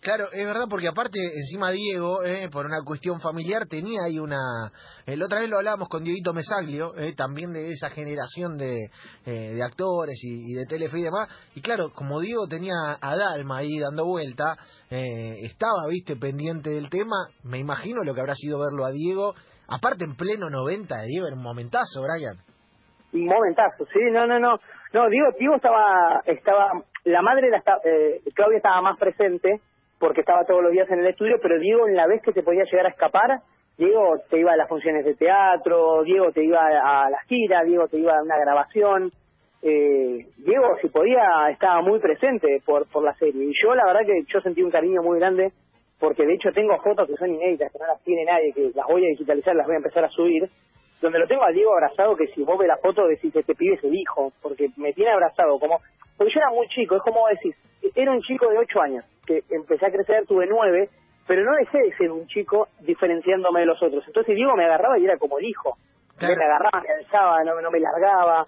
Claro, 0.00 0.28
es 0.32 0.46
verdad, 0.46 0.66
porque 0.70 0.86
aparte, 0.86 1.18
encima 1.18 1.72
Diego, 1.72 2.22
eh, 2.22 2.48
por 2.52 2.64
una 2.66 2.82
cuestión 2.84 3.20
familiar, 3.20 3.66
tenía 3.66 4.04
ahí 4.06 4.20
una... 4.20 4.38
la 5.06 5.24
otra 5.24 5.40
vez 5.40 5.50
lo 5.50 5.56
hablábamos 5.56 5.88
con 5.88 6.04
Dieguito 6.04 6.32
Mesaglio, 6.32 6.96
eh, 6.96 7.14
también 7.16 7.52
de 7.52 7.72
esa 7.72 7.90
generación 7.90 8.56
de, 8.56 8.90
eh, 9.26 9.54
de 9.54 9.62
actores 9.62 10.16
y, 10.22 10.54
de 10.54 10.66
Telefe 10.66 11.00
y 11.00 11.02
demás. 11.02 11.28
Y 11.56 11.60
claro, 11.62 11.90
como 11.92 12.20
Diego 12.20 12.46
tenía 12.46 12.74
a 13.00 13.16
Dalma 13.16 13.58
ahí 13.58 13.76
dando 13.80 14.04
vuelta, 14.06 14.56
estaba, 14.88 15.88
viste, 15.90 16.14
pendiente 16.14 16.70
del 16.70 16.88
tema, 16.88 17.16
me 17.42 17.58
imagino 17.58 18.04
lo 18.04 18.14
que 18.14 18.20
habrá 18.20 18.36
sido 18.36 18.60
verlo 18.60 18.84
a 18.84 18.92
Diego 18.92 19.34
Aparte 19.68 20.04
en 20.04 20.16
pleno 20.16 20.48
90 20.48 20.96
de 20.96 21.06
Diego, 21.06 21.26
era 21.26 21.36
un 21.36 21.42
momentazo, 21.42 22.00
Brian. 22.02 22.36
Un 23.12 23.26
momentazo, 23.26 23.84
sí, 23.92 24.00
no, 24.10 24.26
no, 24.26 24.38
no. 24.38 24.58
No, 24.92 25.08
Diego, 25.10 25.28
Diego 25.38 25.56
estaba, 25.56 26.22
estaba, 26.24 26.72
la 27.04 27.20
madre, 27.22 27.50
la, 27.50 27.62
eh, 27.84 28.20
Claudia 28.34 28.56
estaba 28.56 28.80
más 28.80 28.98
presente 28.98 29.60
porque 29.98 30.20
estaba 30.20 30.44
todos 30.44 30.62
los 30.62 30.72
días 30.72 30.88
en 30.90 31.00
el 31.00 31.08
estudio, 31.08 31.36
pero 31.42 31.58
Diego 31.58 31.86
en 31.86 31.96
la 31.96 32.06
vez 32.06 32.22
que 32.22 32.32
te 32.32 32.42
podía 32.42 32.64
llegar 32.64 32.86
a 32.86 32.90
escapar, 32.90 33.40
Diego 33.76 34.16
te 34.30 34.40
iba 34.40 34.52
a 34.52 34.56
las 34.56 34.68
funciones 34.68 35.04
de 35.04 35.14
teatro, 35.14 36.02
Diego 36.02 36.32
te 36.32 36.44
iba 36.44 36.60
a 36.60 37.10
las 37.10 37.22
giras, 37.26 37.64
Diego 37.66 37.88
te 37.88 37.98
iba 37.98 38.12
a 38.16 38.22
una 38.22 38.38
grabación. 38.38 39.10
Eh, 39.60 40.26
Diego, 40.38 40.76
si 40.80 40.88
podía, 40.88 41.50
estaba 41.50 41.82
muy 41.82 41.98
presente 42.00 42.62
por, 42.64 42.88
por 42.88 43.04
la 43.04 43.14
serie. 43.14 43.44
Y 43.44 43.52
yo, 43.62 43.74
la 43.74 43.84
verdad 43.84 44.06
que 44.06 44.22
yo 44.32 44.40
sentí 44.40 44.62
un 44.62 44.70
cariño 44.70 45.02
muy 45.02 45.18
grande 45.18 45.52
porque 45.98 46.24
de 46.24 46.34
hecho 46.34 46.52
tengo 46.52 46.76
fotos 46.78 47.08
que 47.08 47.16
son 47.16 47.34
inéditas, 47.34 47.72
que 47.72 47.78
no 47.78 47.86
las 47.86 48.02
tiene 48.02 48.24
nadie, 48.24 48.52
que 48.52 48.70
las 48.74 48.86
voy 48.86 49.04
a 49.04 49.08
digitalizar, 49.08 49.54
las 49.56 49.66
voy 49.66 49.74
a 49.74 49.78
empezar 49.78 50.04
a 50.04 50.08
subir, 50.10 50.48
donde 51.00 51.18
lo 51.18 51.26
tengo 51.26 51.44
a 51.44 51.52
Diego 51.52 51.72
abrazado, 51.72 52.16
que 52.16 52.26
si 52.28 52.42
vos 52.42 52.58
ves 52.58 52.68
la 52.68 52.76
foto 52.78 53.06
decís, 53.06 53.34
este 53.34 53.54
pibe 53.54 53.74
es 53.74 53.84
el 53.84 53.94
hijo, 53.94 54.32
porque 54.42 54.68
me 54.76 54.92
tiene 54.92 55.12
abrazado, 55.12 55.58
como, 55.58 55.80
porque 56.16 56.32
yo 56.32 56.40
era 56.40 56.50
muy 56.50 56.66
chico, 56.68 56.96
es 56.96 57.02
como 57.02 57.26
decís, 57.28 57.54
era 57.94 58.12
un 58.12 58.20
chico 58.22 58.48
de 58.48 58.58
8 58.58 58.80
años, 58.80 59.04
que 59.26 59.42
empecé 59.50 59.86
a 59.86 59.90
crecer, 59.90 60.26
tuve 60.26 60.46
9, 60.46 60.88
pero 61.26 61.44
no 61.44 61.54
dejé 61.56 61.78
de 61.78 61.96
ser 61.96 62.10
un 62.10 62.26
chico 62.26 62.68
diferenciándome 62.80 63.60
de 63.60 63.66
los 63.66 63.82
otros. 63.82 64.02
Entonces 64.06 64.34
Diego 64.34 64.56
me 64.56 64.64
agarraba 64.64 64.98
y 64.98 65.04
era 65.04 65.18
como 65.18 65.38
el 65.38 65.44
hijo. 65.44 65.76
Me 66.20 66.32
agarraba, 66.32 66.82
me 66.82 66.90
alzaba, 66.90 67.44
no, 67.44 67.60
no 67.60 67.70
me 67.70 67.78
largaba 67.78 68.46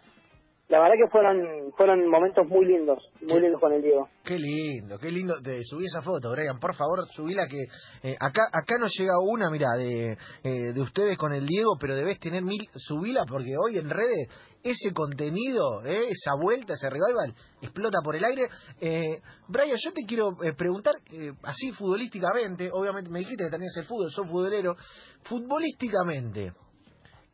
la 0.71 0.79
verdad 0.79 0.95
que 0.97 1.11
fueron 1.11 1.73
fueron 1.77 2.09
momentos 2.09 2.47
muy 2.47 2.65
lindos, 2.65 3.03
muy 3.23 3.41
lindos 3.41 3.61
con 3.61 3.73
el 3.73 3.83
Diego. 3.83 4.09
Qué 4.25 4.39
lindo, 4.39 4.99
qué 4.99 5.11
lindo. 5.11 5.35
Te 5.43 5.65
subí 5.65 5.85
esa 5.85 6.00
foto, 6.00 6.31
Brian, 6.31 6.61
por 6.61 6.77
favor, 6.77 7.07
subíla 7.09 7.49
que 7.49 7.65
eh, 8.09 8.17
acá 8.21 8.43
acá 8.53 8.79
nos 8.79 8.93
llega 8.97 9.15
una, 9.21 9.50
mira, 9.50 9.67
de, 9.77 10.12
eh, 10.45 10.73
de 10.73 10.81
ustedes 10.81 11.19
con 11.19 11.33
el 11.33 11.45
Diego, 11.45 11.73
pero 11.81 11.97
debes 11.97 12.21
tener 12.21 12.45
mil, 12.45 12.69
subila 12.77 13.25
porque 13.29 13.50
hoy 13.59 13.79
en 13.79 13.91
redes 13.91 14.29
ese 14.62 14.93
contenido, 14.93 15.85
eh, 15.85 16.11
esa 16.11 16.33
vuelta, 16.41 16.75
ese 16.75 16.89
revival, 16.89 17.35
explota 17.61 17.99
por 18.05 18.15
el 18.15 18.25
aire. 18.25 18.43
Eh, 18.81 19.21
Brian, 19.49 19.77
yo 19.77 19.93
te 19.93 20.03
quiero 20.07 20.37
preguntar, 20.57 20.95
así 21.43 21.73
futbolísticamente, 21.73 22.71
obviamente 22.73 23.11
me 23.11 23.21
dijiste 23.21 23.43
que 23.43 23.50
tenías 23.50 23.77
el 23.77 23.87
fútbol, 23.87 24.11
sos 24.12 24.29
futbolero, 24.29 24.77
futbolísticamente, 25.25 26.53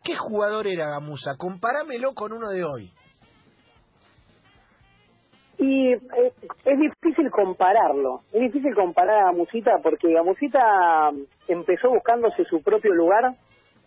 ¿qué 0.03 0.17
jugador 0.17 0.67
era 0.67 0.89
Gamusa? 0.89 1.37
Compáramelo 1.37 2.15
con 2.15 2.33
uno 2.33 2.49
de 2.49 2.65
hoy. 2.65 2.93
Y 5.67 5.93
eh, 5.93 6.33
es 6.65 6.79
difícil 6.79 7.31
compararlo, 7.31 8.21
es 8.33 8.41
difícil 8.41 8.73
comparar 8.75 9.27
a 9.27 9.33
Musita 9.33 9.73
porque 9.83 10.09
Musita 10.25 11.11
empezó 11.49 11.91
buscándose 11.91 12.45
su 12.45 12.63
propio 12.63 12.95
lugar 12.95 13.35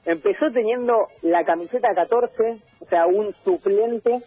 empezó 0.05 0.51
teniendo 0.51 1.07
la 1.21 1.43
camiseta 1.43 1.89
14, 1.93 2.61
o 2.79 2.85
sea, 2.85 3.05
un 3.05 3.33
suplente, 3.43 4.19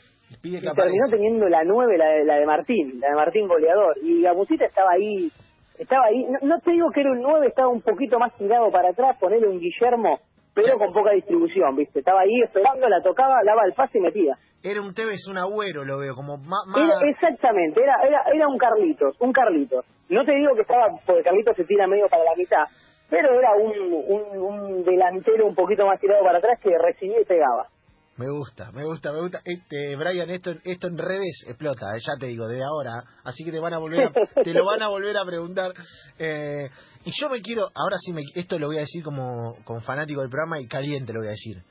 y 0.43 0.61
terminó 0.61 1.07
teniendo 1.11 1.49
la 1.49 1.63
9, 1.65 1.99
la 1.99 2.07
de, 2.07 2.25
la 2.25 2.37
de 2.37 2.47
Martín, 2.47 3.01
la 3.01 3.09
de 3.09 3.15
Martín 3.15 3.49
goleador. 3.49 3.97
Y 4.03 4.23
Gamusita 4.23 4.65
estaba 4.65 4.91
ahí, 4.93 5.31
estaba 5.79 6.07
ahí, 6.07 6.27
no, 6.43 6.59
te 6.61 6.73
digo 6.73 6.91
que 6.91 7.01
era 7.01 7.13
un 7.13 7.21
9, 7.21 7.49
estaba 7.49 7.69
un 7.69 7.83
poquito 7.83 8.19
más 8.19 8.37
tirado 8.37 8.71
para 8.71 8.91
atrás, 8.91 9.17
ponerle 9.19 9.49
un 9.49 9.61
Guillermo, 9.61 10.21
pero 10.55 10.79
con 10.79 10.93
poca 10.93 11.13
distribución, 11.13 11.77
¿viste? 11.77 12.01
Estaba 12.01 12.21
ahí 12.21 12.43
esperando, 12.43 12.89
la 12.89 13.01
tocaba, 13.03 13.41
daba 13.45 13.63
el 13.65 13.73
pase 13.73 13.99
y 13.99 14.03
metía. 14.03 14.37
Era 14.63 14.81
un 14.81 14.95
Tevez, 14.95 15.27
un 15.29 15.39
agüero, 15.39 15.85
lo 15.85 15.99
veo, 15.99 16.15
como 16.15 16.37
más... 16.39 16.63
exactamente, 17.09 17.83
era, 17.83 17.97
era, 18.07 18.23
era 18.33 18.47
un 18.49 18.59
Carlitos, 18.59 19.17
un 19.21 19.33
Carlitos. 19.33 19.85
No 20.09 20.25
te 20.25 20.33
digo 20.33 20.55
que 20.55 20.63
estaba, 20.63 20.87
porque 21.07 21.23
Carlitos 21.23 21.57
se 21.57 21.65
tira 21.65 21.87
medio 21.87 22.07
para 22.09 22.25
la 22.25 22.37
mitad, 22.37 22.65
pero 23.09 23.39
era 23.39 23.53
un, 23.57 23.93
un, 24.39 24.85
delantero 24.85 25.47
un 25.47 25.55
poquito 25.55 25.87
más 25.87 26.01
tirado 26.01 26.25
para 26.25 26.39
atrás 26.39 26.59
que 26.63 26.71
recibía 26.79 27.21
y 27.21 27.25
pegaba. 27.25 27.67
Me 28.23 28.31
gusta, 28.31 28.71
me 28.71 28.85
gusta, 28.85 29.13
me 29.13 29.21
gusta. 29.21 29.41
Este, 29.45 29.97
Brian, 29.97 30.31
esto, 30.31 30.53
esto 30.63 30.87
en 30.87 30.97
redes 30.97 31.43
explota, 31.45 31.87
eh, 31.97 32.01
ya 32.07 32.13
te 32.21 32.27
digo, 32.27 32.47
de 32.47 32.63
ahora. 32.63 33.03
Así 33.25 33.43
que 33.43 33.51
te 33.51 33.59
van 33.59 33.75
a 33.75 33.79
volver 33.79 34.13
te 34.45 34.55
lo 34.55 34.65
van 34.65 34.81
a 34.81 34.89
volver 34.89 35.17
a 35.17 35.25
preguntar. 35.25 35.73
Eh, 36.21 36.71
y 37.05 37.11
yo 37.21 37.29
me 37.29 37.41
quiero, 37.41 37.63
ahora 37.75 37.97
sí, 37.99 38.13
me, 38.13 38.23
esto 38.37 38.61
lo 38.61 38.69
voy 38.69 38.77
a 38.77 38.83
decir 38.83 39.03
como, 39.03 39.57
como 39.65 39.81
fanático 39.81 40.21
del 40.21 40.31
programa 40.31 40.61
y 40.61 40.69
caliente 40.69 41.13
lo 41.13 41.19
voy 41.19 41.29
a 41.29 41.33
decir. 41.33 41.65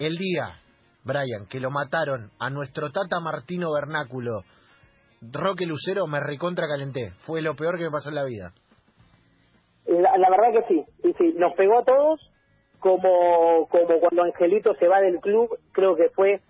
El 0.00 0.16
día, 0.18 0.60
Brian, 1.04 1.46
que 1.48 1.60
lo 1.60 1.70
mataron 1.70 2.32
a 2.40 2.50
nuestro 2.50 2.90
Tata 2.90 3.20
Martino 3.20 3.72
Vernáculo, 3.72 4.42
Roque 5.20 5.66
Lucero, 5.66 6.08
me 6.08 6.18
recontra 6.18 6.66
calenté. 6.66 7.12
Fue 7.26 7.42
lo 7.42 7.54
peor 7.54 7.78
que 7.78 7.84
me 7.84 7.90
pasó 7.92 8.08
en 8.08 8.16
la 8.16 8.24
vida. 8.24 8.52
La, 9.86 10.30
verdad 10.30 10.50
que 10.52 10.74
sí, 10.74 10.84
sí, 11.02 11.14
sí, 11.16 11.34
nos 11.36 11.54
pegó 11.54 11.78
a 11.78 11.84
todos 11.84 12.20
como 12.80 13.66
como 13.68 14.00
cuando 14.00 14.22
Angelito 14.22 14.74
se 14.74 14.88
va 14.88 15.00
del 15.00 15.20
club, 15.20 15.58
creo 15.72 15.96
que 15.96 16.08
fue 16.10 16.40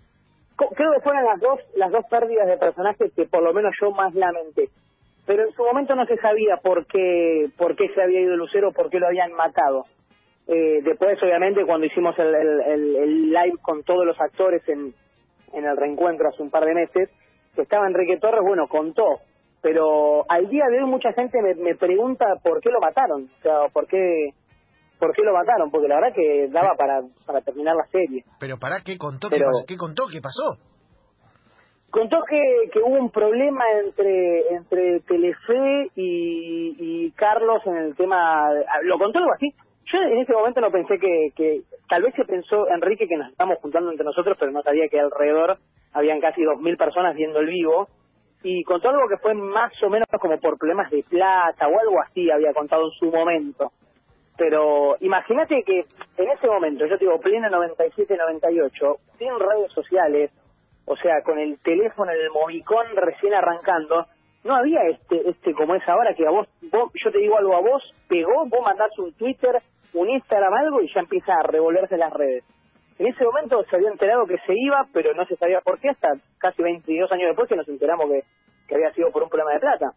creo 0.55 0.91
que 0.93 1.01
fueron 1.01 1.25
las 1.25 1.39
dos 1.39 1.59
las 1.75 1.91
dos 1.91 2.05
pérdidas 2.09 2.47
de 2.47 2.57
personajes 2.57 3.11
que 3.13 3.25
por 3.25 3.43
lo 3.43 3.53
menos 3.53 3.73
yo 3.81 3.91
más 3.91 4.13
lamenté. 4.13 4.69
Pero 5.25 5.43
en 5.43 5.51
su 5.53 5.63
momento 5.63 5.93
no 5.95 6.05
se 6.05 6.17
sabía 6.17 6.57
por 6.57 6.85
qué 6.85 7.49
por 7.57 7.75
qué 7.75 7.89
se 7.93 8.01
había 8.01 8.21
ido 8.21 8.35
Lucero, 8.35 8.71
por 8.71 8.89
qué 8.89 8.99
lo 8.99 9.07
habían 9.07 9.33
matado. 9.33 9.85
Eh, 10.47 10.81
después, 10.81 11.21
obviamente, 11.21 11.65
cuando 11.65 11.87
hicimos 11.87 12.17
el, 12.17 12.33
el, 12.33 13.31
live 13.31 13.57
con 13.61 13.83
todos 13.83 14.05
los 14.05 14.17
actores 14.21 14.61
en, 14.69 14.93
en 15.51 15.65
el 15.65 15.75
reencuentro 15.75 16.29
hace 16.29 16.41
un 16.41 16.49
par 16.49 16.63
de 16.63 16.73
meses, 16.73 17.09
que 17.53 17.63
estaba 17.63 17.85
Enrique 17.85 18.17
Torres, 18.17 18.39
bueno, 18.45 18.69
contó 18.69 19.19
pero 19.61 20.25
al 20.29 20.47
día 20.49 20.65
de 20.69 20.81
hoy 20.81 20.89
mucha 20.89 21.11
gente 21.13 21.41
me, 21.41 21.55
me 21.55 21.75
pregunta 21.75 22.25
por 22.43 22.61
qué 22.61 22.69
lo 22.69 22.79
mataron, 22.79 23.29
o 23.39 23.41
sea, 23.41 23.67
por 23.73 23.87
qué 23.87 24.29
por 24.99 25.13
qué 25.13 25.21
lo 25.23 25.33
mataron, 25.33 25.69
porque 25.71 25.87
la 25.87 25.95
verdad 25.95 26.15
que 26.15 26.47
daba 26.49 26.75
para 26.75 27.01
para 27.25 27.41
terminar 27.41 27.75
la 27.75 27.85
serie. 27.87 28.23
Pero 28.39 28.57
para 28.57 28.81
qué 28.81 28.97
contó, 28.97 29.29
¿Qué, 29.29 29.39
¿qué 29.67 29.77
contó, 29.77 30.03
qué 30.11 30.21
pasó? 30.21 30.57
Contó 31.89 32.17
que, 32.29 32.69
que 32.71 32.79
hubo 32.79 32.97
un 32.99 33.09
problema 33.11 33.63
entre 33.83 34.49
entre 34.49 34.99
Telefe 35.01 35.91
y, 35.95 36.75
y 36.77 37.11
Carlos 37.11 37.61
en 37.65 37.77
el 37.77 37.95
tema, 37.95 38.49
lo 38.83 38.99
contó 38.99 39.19
algo 39.19 39.33
así. 39.33 39.53
Yo 39.91 39.99
en 39.99 40.17
ese 40.17 40.33
momento 40.33 40.59
no 40.59 40.69
pensé 40.69 40.99
que, 40.99 41.29
que 41.33 41.61
tal 41.87 42.03
vez 42.03 42.13
se 42.15 42.25
pensó 42.25 42.67
Enrique 42.67 43.07
que 43.07 43.15
nos 43.15 43.31
estamos 43.31 43.57
juntando 43.61 43.89
entre 43.89 44.05
nosotros, 44.05 44.35
pero 44.37 44.51
no 44.51 44.61
sabía 44.61 44.89
que 44.89 44.99
alrededor 44.99 45.59
habían 45.93 46.19
casi 46.19 46.43
dos 46.43 46.59
mil 46.59 46.75
personas 46.75 47.15
viendo 47.15 47.39
el 47.39 47.47
vivo 47.47 47.87
y 48.43 48.63
contó 48.63 48.89
algo 48.89 49.07
que 49.07 49.17
fue 49.17 49.33
más 49.33 49.71
o 49.81 49.89
menos 49.89 50.07
como 50.19 50.37
por 50.39 50.57
problemas 50.57 50.91
de 50.91 51.03
plata 51.03 51.67
o 51.67 51.79
algo 51.79 52.01
así, 52.05 52.29
había 52.29 52.53
contado 52.53 52.83
en 52.85 52.91
su 52.99 53.05
momento. 53.05 53.71
Pero 54.37 54.95
imagínate 54.99 55.63
que 55.63 55.85
en 56.17 56.29
ese 56.29 56.47
momento, 56.47 56.85
yo 56.85 56.97
te 56.97 57.05
digo, 57.05 57.19
pleno 57.19 57.47
97-98, 57.49 58.97
sin 59.17 59.39
redes 59.39 59.71
sociales, 59.73 60.31
o 60.85 60.95
sea, 60.95 61.21
con 61.23 61.39
el 61.39 61.59
teléfono, 61.59 62.11
el 62.11 62.29
movicón 62.29 62.85
recién 62.95 63.33
arrancando, 63.33 64.05
no 64.43 64.55
había 64.55 64.81
este 64.83 65.29
este 65.29 65.53
como 65.53 65.75
es 65.75 65.87
ahora 65.89 66.13
que 66.13 66.25
a 66.25 66.31
vos, 66.31 66.47
vos, 66.71 66.91
yo 67.03 67.11
te 67.11 67.17
digo 67.17 67.37
algo 67.37 67.55
a 67.55 67.61
vos, 67.61 67.83
pegó, 68.07 68.45
vos 68.45 68.61
mandás 68.63 68.97
un 68.97 69.11
Twitter, 69.13 69.61
un 69.93 70.09
Instagram, 70.09 70.53
algo 70.53 70.81
y 70.81 70.93
ya 70.93 71.01
empieza 71.01 71.33
a 71.33 71.43
revolverse 71.43 71.97
las 71.97 72.13
redes. 72.13 72.43
En 72.99 73.07
ese 73.07 73.23
momento 73.23 73.63
se 73.69 73.75
había 73.75 73.89
enterado 73.89 74.25
que 74.25 74.37
se 74.45 74.53
iba, 74.55 74.87
pero 74.93 75.13
no 75.13 75.25
se 75.25 75.35
sabía 75.35 75.61
por 75.61 75.79
qué, 75.79 75.89
hasta 75.89 76.09
casi 76.39 76.63
22 76.63 77.11
años 77.11 77.27
después 77.27 77.49
que 77.49 77.55
nos 77.55 77.67
enteramos 77.67 78.07
que, 78.67 78.75
había 78.75 78.91
sido 78.93 79.11
por 79.11 79.23
un 79.23 79.29
problema 79.29 79.53
de 79.53 79.59
plata. 79.59 79.91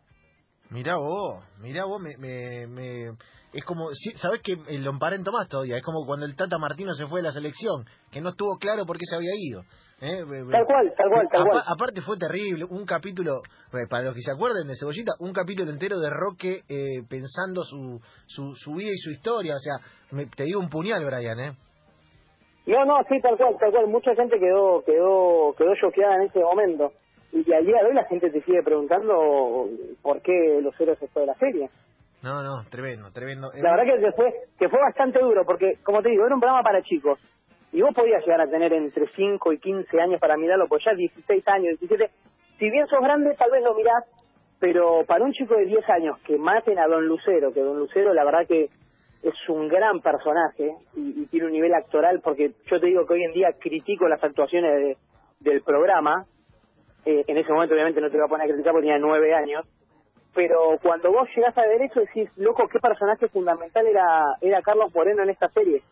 Mirá 0.71 0.97
vos, 0.97 1.45
mirá 1.61 1.85
vos, 1.85 2.01
me, 2.01 2.17
me, 2.19 2.67
me... 2.67 3.17
es 3.53 3.65
como, 3.65 3.89
¿sabés 4.17 4.43
que 4.43 4.57
lo 4.79 4.91
emparento 4.91 5.33
más 5.33 5.49
todavía? 5.49 5.77
Es 5.77 5.83
como 5.83 6.07
cuando 6.07 6.27
el 6.27 6.37
Tata 6.37 6.59
Martino 6.59 6.95
se 6.95 7.07
fue 7.07 7.21
de 7.21 7.27
la 7.27 7.33
selección, 7.33 7.85
que 8.11 8.21
no 8.21 8.31
estuvo 8.31 8.57
claro 8.59 8.87
por 8.87 8.97
qué 8.97 9.05
se 9.07 9.17
había 9.17 9.33
ido. 9.37 9.63
¿eh? 10.01 10.23
Tal 10.51 10.67
cual, 10.67 10.95
tal 10.97 11.11
cual, 11.11 11.29
tal 11.31 11.45
cual. 11.49 11.63
Aparte 11.67 12.01
fue 12.01 12.17
terrible, 12.17 12.65
un 12.69 12.87
capítulo, 12.87 13.43
eh, 13.73 13.87
para 13.89 14.05
los 14.05 14.15
que 14.15 14.23
se 14.23 14.33
acuerden 14.33 14.69
de 14.69 14.75
Cebollita, 14.79 15.13
un 15.21 15.33
capítulo 15.33 15.71
entero 15.71 15.99
de 15.99 16.11
Roque 16.11 16.63
eh, 16.69 17.03
pensando 17.09 17.63
su, 17.65 18.01
su, 18.27 18.55
su 18.55 18.75
vida 18.75 18.91
y 18.93 18.99
su 18.99 19.11
historia, 19.11 19.57
o 19.57 19.59
sea, 19.59 19.75
me, 20.13 20.27
te 20.27 20.45
digo 20.45 20.61
un 20.61 20.71
puñal, 20.71 21.05
Brian, 21.05 21.41
¿eh? 21.41 21.53
No, 22.67 22.85
no, 22.85 22.99
sí, 23.09 23.21
tal 23.21 23.37
cual, 23.37 23.57
tal 23.59 23.73
cual. 23.73 23.89
Mucha 23.89 24.15
gente 24.15 24.39
quedó 24.39 24.85
quedó 24.85 25.55
quedó 25.57 25.75
choqueada 25.75 26.17
en 26.17 26.23
ese 26.23 26.39
momento. 26.41 26.93
Y 27.33 27.53
al 27.53 27.65
día 27.65 27.79
de 27.83 27.89
hoy 27.89 27.95
la 27.95 28.05
gente 28.05 28.31
te 28.31 28.43
sigue 28.43 28.63
preguntando 28.63 29.69
por 30.03 30.21
qué 30.23 30.61
los 30.63 30.79
héroes 30.81 30.99
se 30.99 31.09
fue 31.09 31.23
de 31.23 31.27
la 31.27 31.35
serie. 31.35 31.71
No, 32.23 32.43
no, 32.43 32.65
tremendo, 32.69 33.11
tremendo. 33.13 33.49
La 33.63 33.77
verdad 33.77 33.95
que 33.99 34.13
fue, 34.13 34.35
que 34.59 34.69
fue 34.69 34.79
bastante 34.79 35.21
duro, 35.21 35.45
porque, 35.45 35.79
como 35.83 36.03
te 36.03 36.11
digo, 36.11 36.27
era 36.27 36.35
un 36.35 36.41
programa 36.41 36.63
para 36.63 36.83
chicos. 36.83 37.19
Y 37.73 37.81
vos 37.83 37.95
podías 37.95 38.23
llegar 38.25 38.41
a 38.41 38.51
tener 38.51 38.73
entre 38.73 39.07
5 39.15 39.53
y 39.53 39.59
15 39.59 40.01
años 40.01 40.21
para 40.21 40.37
mirarlo, 40.37 40.67
pues 40.69 40.85
ya 40.85 40.93
16 40.93 41.49
años, 41.49 41.79
17. 41.81 42.11
Si 42.59 42.71
bien 42.71 42.87
sos 42.89 43.01
grande, 43.01 43.35
tal 43.39 43.51
vez 43.51 43.63
lo 43.63 43.75
mirás, 43.75 44.05
pero 44.59 45.05
para 45.07 45.25
un 45.25 45.33
chico 45.33 45.55
de 45.55 45.65
10 45.65 45.89
años 45.89 46.19
que 46.27 46.37
maten 46.37 46.79
a 46.79 46.87
Don 46.87 47.07
Lucero, 47.07 47.53
que 47.53 47.61
Don 47.61 47.79
Lucero, 47.79 48.13
la 48.13 48.25
verdad 48.25 48.47
que 48.47 48.69
es 49.23 49.49
un 49.49 49.69
gran 49.69 50.01
personaje 50.01 50.75
y, 50.97 51.27
tiene 51.27 51.47
un 51.47 51.53
nivel 51.53 51.75
actoral 51.75 52.21
porque 52.21 52.53
yo 52.71 52.81
te 52.81 52.87
digo 52.87 53.07
que 53.07 53.15
hoy 53.15 53.25
en 53.25 53.33
día 53.33 53.53
critico 53.59 54.09
las 54.09 54.23
actuaciones 54.23 54.97
del 55.41 55.63
programa 55.63 56.25
eh, 57.05 57.25
en 57.27 57.37
ese 57.37 57.53
momento 57.53 57.75
obviamente 57.75 58.01
no 58.01 58.11
te 58.11 58.17
voy 58.17 58.25
a 58.27 58.29
poner 58.29 58.47
a 58.47 58.49
criticar 58.49 58.73
porque 58.73 58.87
tenía 58.87 58.99
nueve 58.99 59.35
años 59.35 59.67
pero 60.35 60.79
cuando 60.83 61.11
vos 61.11 61.29
llegás 61.35 61.57
a 61.59 61.63
derecho 61.63 62.01
decís 62.01 62.31
loco 62.37 62.69
qué 62.69 62.79
personaje 62.79 63.29
fundamental 63.29 63.87
era 63.87 64.37
era 64.41 64.63
Carlos 64.63 64.95
Moreno 64.95 65.23
en 65.23 65.31
esta 65.31 65.49
serie 65.49 65.83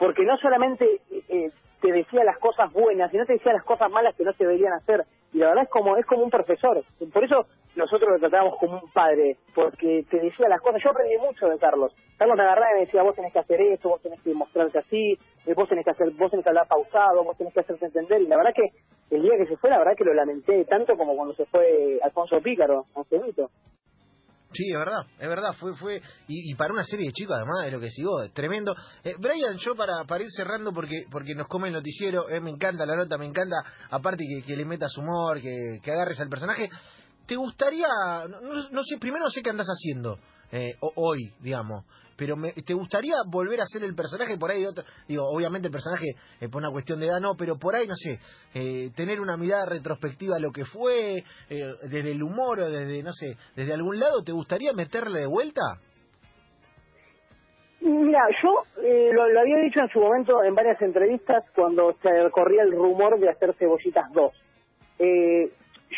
porque 0.00 0.24
no 0.24 0.36
solamente 0.38 1.02
eh, 1.28 1.50
te 1.80 1.92
decía 1.92 2.24
las 2.24 2.38
cosas 2.38 2.72
buenas 2.72 3.10
sino 3.10 3.26
te 3.26 3.34
decía 3.34 3.52
las 3.52 3.64
cosas 3.64 3.90
malas 3.90 4.16
que 4.16 4.24
no 4.24 4.32
se 4.32 4.44
deberían 4.44 4.72
hacer. 4.72 5.04
Y 5.32 5.38
la 5.38 5.48
verdad 5.48 5.64
es 5.64 5.70
como 5.70 5.96
es 5.96 6.06
como 6.06 6.24
un 6.24 6.30
profesor. 6.30 6.82
Por 7.12 7.24
eso 7.24 7.46
nosotros 7.76 8.10
lo 8.10 8.18
tratábamos 8.18 8.58
como 8.58 8.80
un 8.80 8.90
padre 8.92 9.36
porque 9.54 10.04
te 10.10 10.18
decía 10.18 10.48
las 10.48 10.60
cosas. 10.62 10.82
Yo 10.82 10.90
aprendí 10.90 11.18
mucho 11.18 11.48
de 11.48 11.58
Carlos. 11.58 11.94
Carlos 12.16 12.36
me 12.36 12.42
agarraba 12.42 12.72
y 12.72 12.74
me 12.74 12.86
decía 12.86 13.02
vos 13.02 13.14
tenés 13.14 13.32
que 13.32 13.38
hacer 13.38 13.60
esto 13.60 13.90
vos 13.90 14.02
tenés 14.02 14.20
que 14.22 14.34
mostrarte 14.34 14.78
así 14.78 15.18
eh, 15.46 15.54
vos 15.54 15.68
tenés 15.68 15.84
que 15.84 15.90
hacer 15.90 16.10
vos 16.12 16.30
tenés 16.30 16.44
que 16.44 16.50
hablar 16.50 16.66
pausado 16.66 17.22
vos 17.22 17.36
tenés 17.36 17.54
que 17.54 17.60
hacerte 17.60 17.86
entender 17.86 18.22
y 18.22 18.26
la 18.26 18.36
verdad 18.36 18.52
que 18.54 18.72
el 19.14 19.22
día 19.22 19.38
que 19.38 19.46
se 19.46 19.56
fue 19.56 19.70
la 19.70 19.78
verdad 19.78 19.96
que 19.96 20.04
lo 20.04 20.12
lamenté 20.12 20.64
tanto 20.66 20.96
como 20.98 21.16
cuando 21.16 21.34
se 21.34 21.46
fue 21.46 21.98
Alfonso 22.02 22.40
Pícaro 22.42 22.84
Angelito 22.94 23.50
Sí, 24.52 24.64
es 24.68 24.78
verdad, 24.78 25.06
es 25.16 25.28
verdad, 25.28 25.52
fue, 25.58 25.76
fue, 25.76 26.02
y, 26.26 26.54
para 26.56 26.74
una 26.74 26.82
serie 26.82 27.06
de 27.06 27.12
chicos 27.12 27.36
además 27.36 27.64
de 27.64 27.70
lo 27.70 27.78
que 27.78 27.88
sigo, 27.90 28.28
tremendo. 28.32 28.74
Eh, 29.04 29.14
Brian, 29.16 29.56
yo 29.58 29.76
para, 29.76 30.04
para 30.04 30.24
ir 30.24 30.30
cerrando 30.30 30.72
porque 30.72 31.04
porque 31.08 31.36
nos 31.36 31.46
come 31.46 31.68
el 31.68 31.74
noticiero, 31.74 32.28
eh, 32.28 32.40
me 32.40 32.50
encanta 32.50 32.84
la 32.84 32.96
nota, 32.96 33.16
me 33.16 33.26
encanta, 33.26 33.56
aparte 33.90 34.24
que, 34.26 34.42
que 34.44 34.56
le 34.56 34.64
metas 34.64 34.96
humor, 34.98 35.40
que, 35.40 35.78
que 35.80 35.92
agarres 35.92 36.18
al 36.18 36.28
personaje, 36.28 36.68
¿te 37.26 37.36
gustaría, 37.36 37.86
no, 38.72 38.82
sé, 38.82 38.98
primero 38.98 39.24
no 39.24 39.30
sé 39.30 39.40
qué 39.40 39.50
andas 39.50 39.68
haciendo 39.68 40.18
eh, 40.50 40.74
hoy, 40.96 41.32
digamos, 41.38 41.84
pero 42.20 42.36
me, 42.36 42.52
¿te 42.52 42.74
gustaría 42.74 43.14
volver 43.26 43.62
a 43.62 43.64
ser 43.64 43.82
el 43.82 43.94
personaje 43.94 44.36
por 44.36 44.50
ahí 44.50 44.60
de 44.60 44.68
otro? 44.68 44.84
Digo, 45.08 45.24
obviamente 45.24 45.68
el 45.68 45.72
personaje 45.72 46.08
eh, 46.38 46.50
por 46.50 46.60
una 46.60 46.70
cuestión 46.70 47.00
de 47.00 47.06
edad 47.06 47.18
no, 47.18 47.34
pero 47.34 47.56
por 47.56 47.74
ahí, 47.74 47.86
no 47.86 47.94
sé, 47.96 48.18
eh, 48.54 48.90
tener 48.94 49.22
una 49.22 49.38
mirada 49.38 49.64
retrospectiva 49.64 50.36
a 50.36 50.38
lo 50.38 50.52
que 50.52 50.66
fue, 50.66 51.24
eh, 51.48 51.74
desde 51.88 52.12
el 52.12 52.22
humor 52.22 52.60
o 52.60 52.68
desde, 52.68 53.02
no 53.02 53.14
sé, 53.14 53.38
desde 53.56 53.72
algún 53.72 53.98
lado, 53.98 54.22
¿te 54.22 54.32
gustaría 54.32 54.74
meterle 54.74 55.20
de 55.20 55.26
vuelta? 55.26 55.62
Mira, 57.80 58.20
yo 58.42 58.82
eh, 58.82 59.10
lo, 59.14 59.22
había 59.40 59.56
dicho 59.64 59.80
en 59.80 59.88
su 59.88 60.00
momento 60.00 60.44
en 60.44 60.54
varias 60.54 60.82
entrevistas 60.82 61.42
cuando 61.54 61.94
se 62.02 62.10
corría 62.32 62.64
el 62.64 62.72
rumor 62.72 63.18
de 63.18 63.30
hacer 63.30 63.54
Cebollitas 63.54 64.12
2. 64.12 64.32
Eh, 64.98 65.50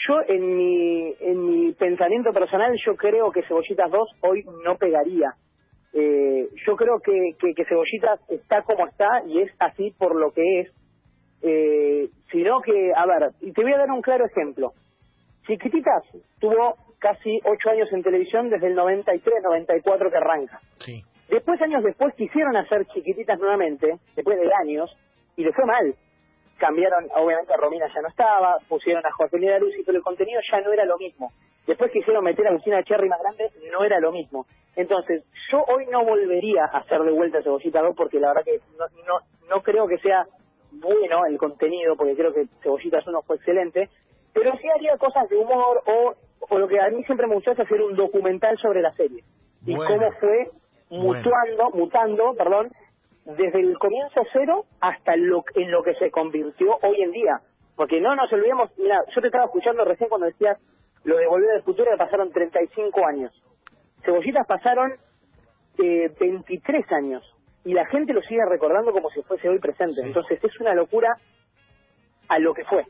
yo 0.09 0.15
en 0.29 0.57
mi, 0.57 1.15
en 1.19 1.45
mi 1.45 1.73
pensamiento 1.73 2.33
personal 2.33 2.73
yo 2.87 2.95
creo 2.95 3.33
que 3.33 3.43
Cebollitas 3.43 3.91
2 3.91 4.09
hoy 4.21 4.45
no 4.65 4.77
pegaría. 4.77 5.35
Eh, 5.95 6.49
yo 6.67 6.77
creo 6.77 7.01
que, 7.01 7.35
que, 7.39 7.65
Cebollitas 7.65 8.21
está 8.31 8.63
como 8.63 8.87
está 8.87 9.23
y 9.27 9.41
es 9.41 9.53
así 9.59 9.91
por 9.99 10.17
lo 10.17 10.33
que 10.33 10.61
es. 10.61 10.73
Eh, 11.43 12.09
sino 12.31 12.61
que, 12.61 12.93
a 12.95 13.05
ver, 13.05 13.33
y 13.41 13.53
te 13.53 13.63
voy 13.63 13.73
a 13.73 13.79
dar 13.79 13.91
un 13.91 14.01
claro 14.01 14.25
ejemplo. 14.25 14.73
Chiquititas 15.47 16.05
tuvo 16.39 16.77
casi 17.01 17.41
ocho 17.45 17.71
años 17.71 17.93
en 17.93 18.03
televisión 18.03 18.49
desde 18.49 18.69
el 18.69 18.75
93, 18.75 19.43
94 19.43 20.11
que 20.11 20.17
arranca. 20.17 20.61
Sí. 20.79 21.03
Después, 21.29 21.61
años 21.63 21.83
después, 21.83 22.15
quisieron 22.15 22.57
hacer 22.57 22.87
chiquititas 22.87 23.39
nuevamente, 23.39 23.99
después 24.15 24.39
de 24.39 24.51
años, 24.63 24.97
y 25.37 25.45
le 25.45 25.53
fue 25.53 25.65
mal. 25.65 25.95
Cambiaron, 26.63 27.09
obviamente 27.17 27.57
Romina 27.57 27.89
ya 27.93 28.03
no 28.03 28.07
estaba, 28.07 28.57
pusieron 28.69 29.05
a 29.05 29.11
Jorge 29.11 29.59
Luz, 29.59 29.75
pero 29.85 29.99
el 29.99 30.05
contenido 30.05 30.41
ya 30.49 30.61
no 30.61 30.73
era 30.73 30.85
lo 30.85 30.97
mismo. 30.97 31.33
Después 31.67 31.91
quisieron 31.91 32.23
meter 32.23 32.47
a 32.47 32.51
Agustina 32.51 32.85
Cherry 32.85 33.09
más 33.09 33.19
grande, 33.21 33.51
no 33.73 33.83
era 33.83 33.99
lo 33.99 34.13
mismo. 34.13 34.47
Entonces, 34.77 35.25
yo 35.51 35.65
hoy 35.65 35.87
no 35.91 36.05
volvería 36.05 36.67
a 36.67 36.79
hacer 36.79 37.03
de 37.03 37.11
vuelta 37.11 37.43
Cebollita 37.43 37.83
2 37.83 37.97
porque 37.97 38.21
la 38.21 38.29
verdad 38.29 38.45
que 38.45 38.61
no, 38.79 38.87
no, 39.09 39.19
no 39.51 39.61
creo 39.63 39.89
que 39.89 39.99
sea 39.99 40.25
bueno 40.71 41.27
el 41.27 41.37
contenido, 41.37 41.97
porque 41.97 42.15
creo 42.15 42.33
que 42.33 42.47
Cebollitas 42.63 43.05
1 43.09 43.23
fue 43.23 43.35
excelente, 43.35 43.89
pero 44.33 44.57
sí 44.59 44.69
haría 44.69 44.97
cosas 44.99 45.29
de 45.29 45.37
humor 45.37 45.83
o, 45.85 46.15
o 46.49 46.59
lo 46.59 46.69
que 46.69 46.79
a 46.79 46.91
mí 46.91 47.03
siempre 47.03 47.27
me 47.27 47.35
gustó 47.35 47.51
es 47.51 47.59
hacer 47.59 47.83
un 47.83 47.97
documental 47.97 48.57
sobre 48.59 48.83
la 48.83 48.93
serie. 48.93 49.25
Y 49.67 49.75
cómo 49.75 50.13
fue 50.21 50.49
mutuando, 50.91 51.71
mutando, 51.75 52.35
perdón, 52.35 52.71
desde 53.25 53.61
el 53.61 53.79
comienzo 53.79 54.23
cero 54.33 54.65
hasta 54.81 55.17
lo, 55.17 55.45
en 55.55 55.71
lo 55.71 55.83
que 55.83 55.95
se 55.95 56.11
convirtió 56.11 56.79
hoy 56.83 57.03
en 57.03 57.13
día. 57.13 57.41
Porque 57.77 58.01
no 58.01 58.15
nos 58.15 58.33
olvidemos, 58.33 58.71
mira, 58.79 58.99
yo 59.15 59.21
te 59.21 59.29
estaba 59.29 59.45
escuchando 59.45 59.85
recién 59.85 60.09
cuando 60.09 60.27
decías 60.27 60.59
lo 61.05 61.17
de 61.17 61.27
Volver 61.27 61.51
al 61.51 61.63
Futuro, 61.63 61.91
que 61.91 61.97
pasaron 61.97 62.31
35 62.31 63.07
años. 63.07 63.33
Cebollitas 64.05 64.47
pasaron 64.47 64.93
eh, 65.79 66.11
23 66.19 66.93
años 66.93 67.25
y 67.65 67.73
la 67.73 67.87
gente 67.87 68.13
lo 68.13 68.23
sigue 68.23 68.45
recordando 68.49 68.93
como 68.93 69.11
si 69.11 69.23
fuese 69.23 69.49
hoy 69.49 69.59
presente. 69.59 70.01
Entonces 70.03 70.43
es 70.43 70.61
una 70.61 70.75
locura 70.75 71.17
a 72.29 72.39
lo 72.39 72.55
que 72.55 72.65
fue. 72.65 72.85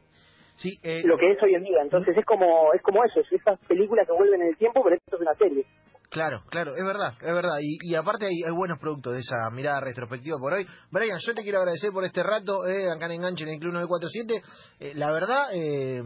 Sí, 0.57 0.79
eh, 0.83 1.03
lo 1.05 1.17
que 1.17 1.33
es 1.33 1.43
hoy 1.43 1.55
en 1.55 1.65
día. 1.65 1.83
Entonces 1.83 2.17
es 2.17 2.25
como 2.25 2.73
es 2.73 2.83
como 2.83 3.05
eso, 3.05 3.21
es 3.21 3.33
esas 3.33 3.59
películas 3.67 4.07
que 4.07 4.13
vuelven 4.13 4.43
en 4.43 4.49
el 4.49 4.57
tiempo, 4.57 4.83
pero 4.83 4.97
esto 4.97 5.17
es 5.17 5.23
una 5.23 5.35
serie. 5.35 5.65
Claro, 6.13 6.43
claro, 6.51 6.73
es 6.77 6.85
verdad, 6.85 7.15
es 7.23 7.35
verdad. 7.35 7.57
Y, 7.63 7.95
aparte 7.95 8.27
hay, 8.27 8.53
buenos 8.55 8.79
productos 8.79 9.15
de 9.15 9.21
esa 9.21 9.49
mirada 9.51 9.81
retrospectiva 9.81 10.37
por 10.39 10.53
hoy. 10.53 10.67
Brian, 10.91 11.17
yo 11.19 11.35
te 11.35 11.43
quiero 11.43 11.61
agradecer 11.61 11.91
por 11.91 12.05
este 12.05 12.23
rato 12.23 12.69
eh, 12.69 12.93
acá 12.95 13.07
en 13.07 13.13
Enganche 13.13 13.45
en 13.45 13.51
el 13.55 13.59
Club 13.59 13.73
947. 13.73 14.43
Eh, 14.79 14.93
la 14.95 15.11
verdad, 15.11 15.49
eh, 15.55 16.03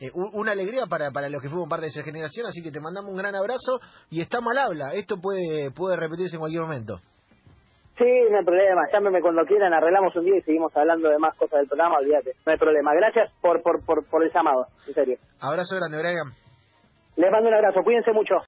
eh 0.00 0.10
una 0.12 0.50
alegría 0.50 0.86
para, 0.90 1.12
para 1.12 1.28
los 1.28 1.40
que 1.40 1.48
fuimos 1.48 1.68
parte 1.68 1.86
de 1.86 1.90
esa 1.90 2.02
generación, 2.02 2.46
así 2.46 2.60
que 2.60 2.72
te 2.72 2.80
mandamos 2.80 3.08
un 3.08 3.18
gran 3.18 3.36
abrazo 3.36 3.78
y 4.10 4.20
estamos 4.20 4.50
al 4.50 4.58
habla. 4.58 4.94
Esto 4.94 5.20
puede, 5.22 5.70
puede 5.70 5.94
repetirse 5.94 6.34
en 6.34 6.40
cualquier 6.40 6.62
momento. 6.62 6.98
Sí, 7.98 8.10
no 8.32 8.38
hay 8.38 8.44
problema. 8.44 8.82
Llámeme 8.92 9.20
cuando 9.20 9.44
quieran, 9.44 9.72
arreglamos 9.72 10.16
un 10.16 10.24
día 10.24 10.38
y 10.38 10.42
seguimos 10.42 10.76
hablando 10.76 11.08
de 11.08 11.18
más 11.18 11.36
cosas 11.36 11.60
del 11.60 11.68
programa, 11.68 11.98
olvídate. 11.98 12.32
No 12.44 12.50
hay 12.50 12.58
problema. 12.58 12.94
Gracias 12.94 13.30
por, 13.40 13.62
por, 13.62 13.84
por, 13.86 14.04
por 14.10 14.24
el 14.24 14.32
llamado, 14.32 14.66
en 14.88 14.94
serio. 14.94 15.18
Abrazo 15.38 15.76
grande, 15.76 15.98
Brian. 15.98 16.34
Les 17.20 17.30
mando 17.30 17.48
un 17.48 17.54
abrazo, 17.54 17.82
cuídense 17.82 18.12
mucho. 18.12 18.34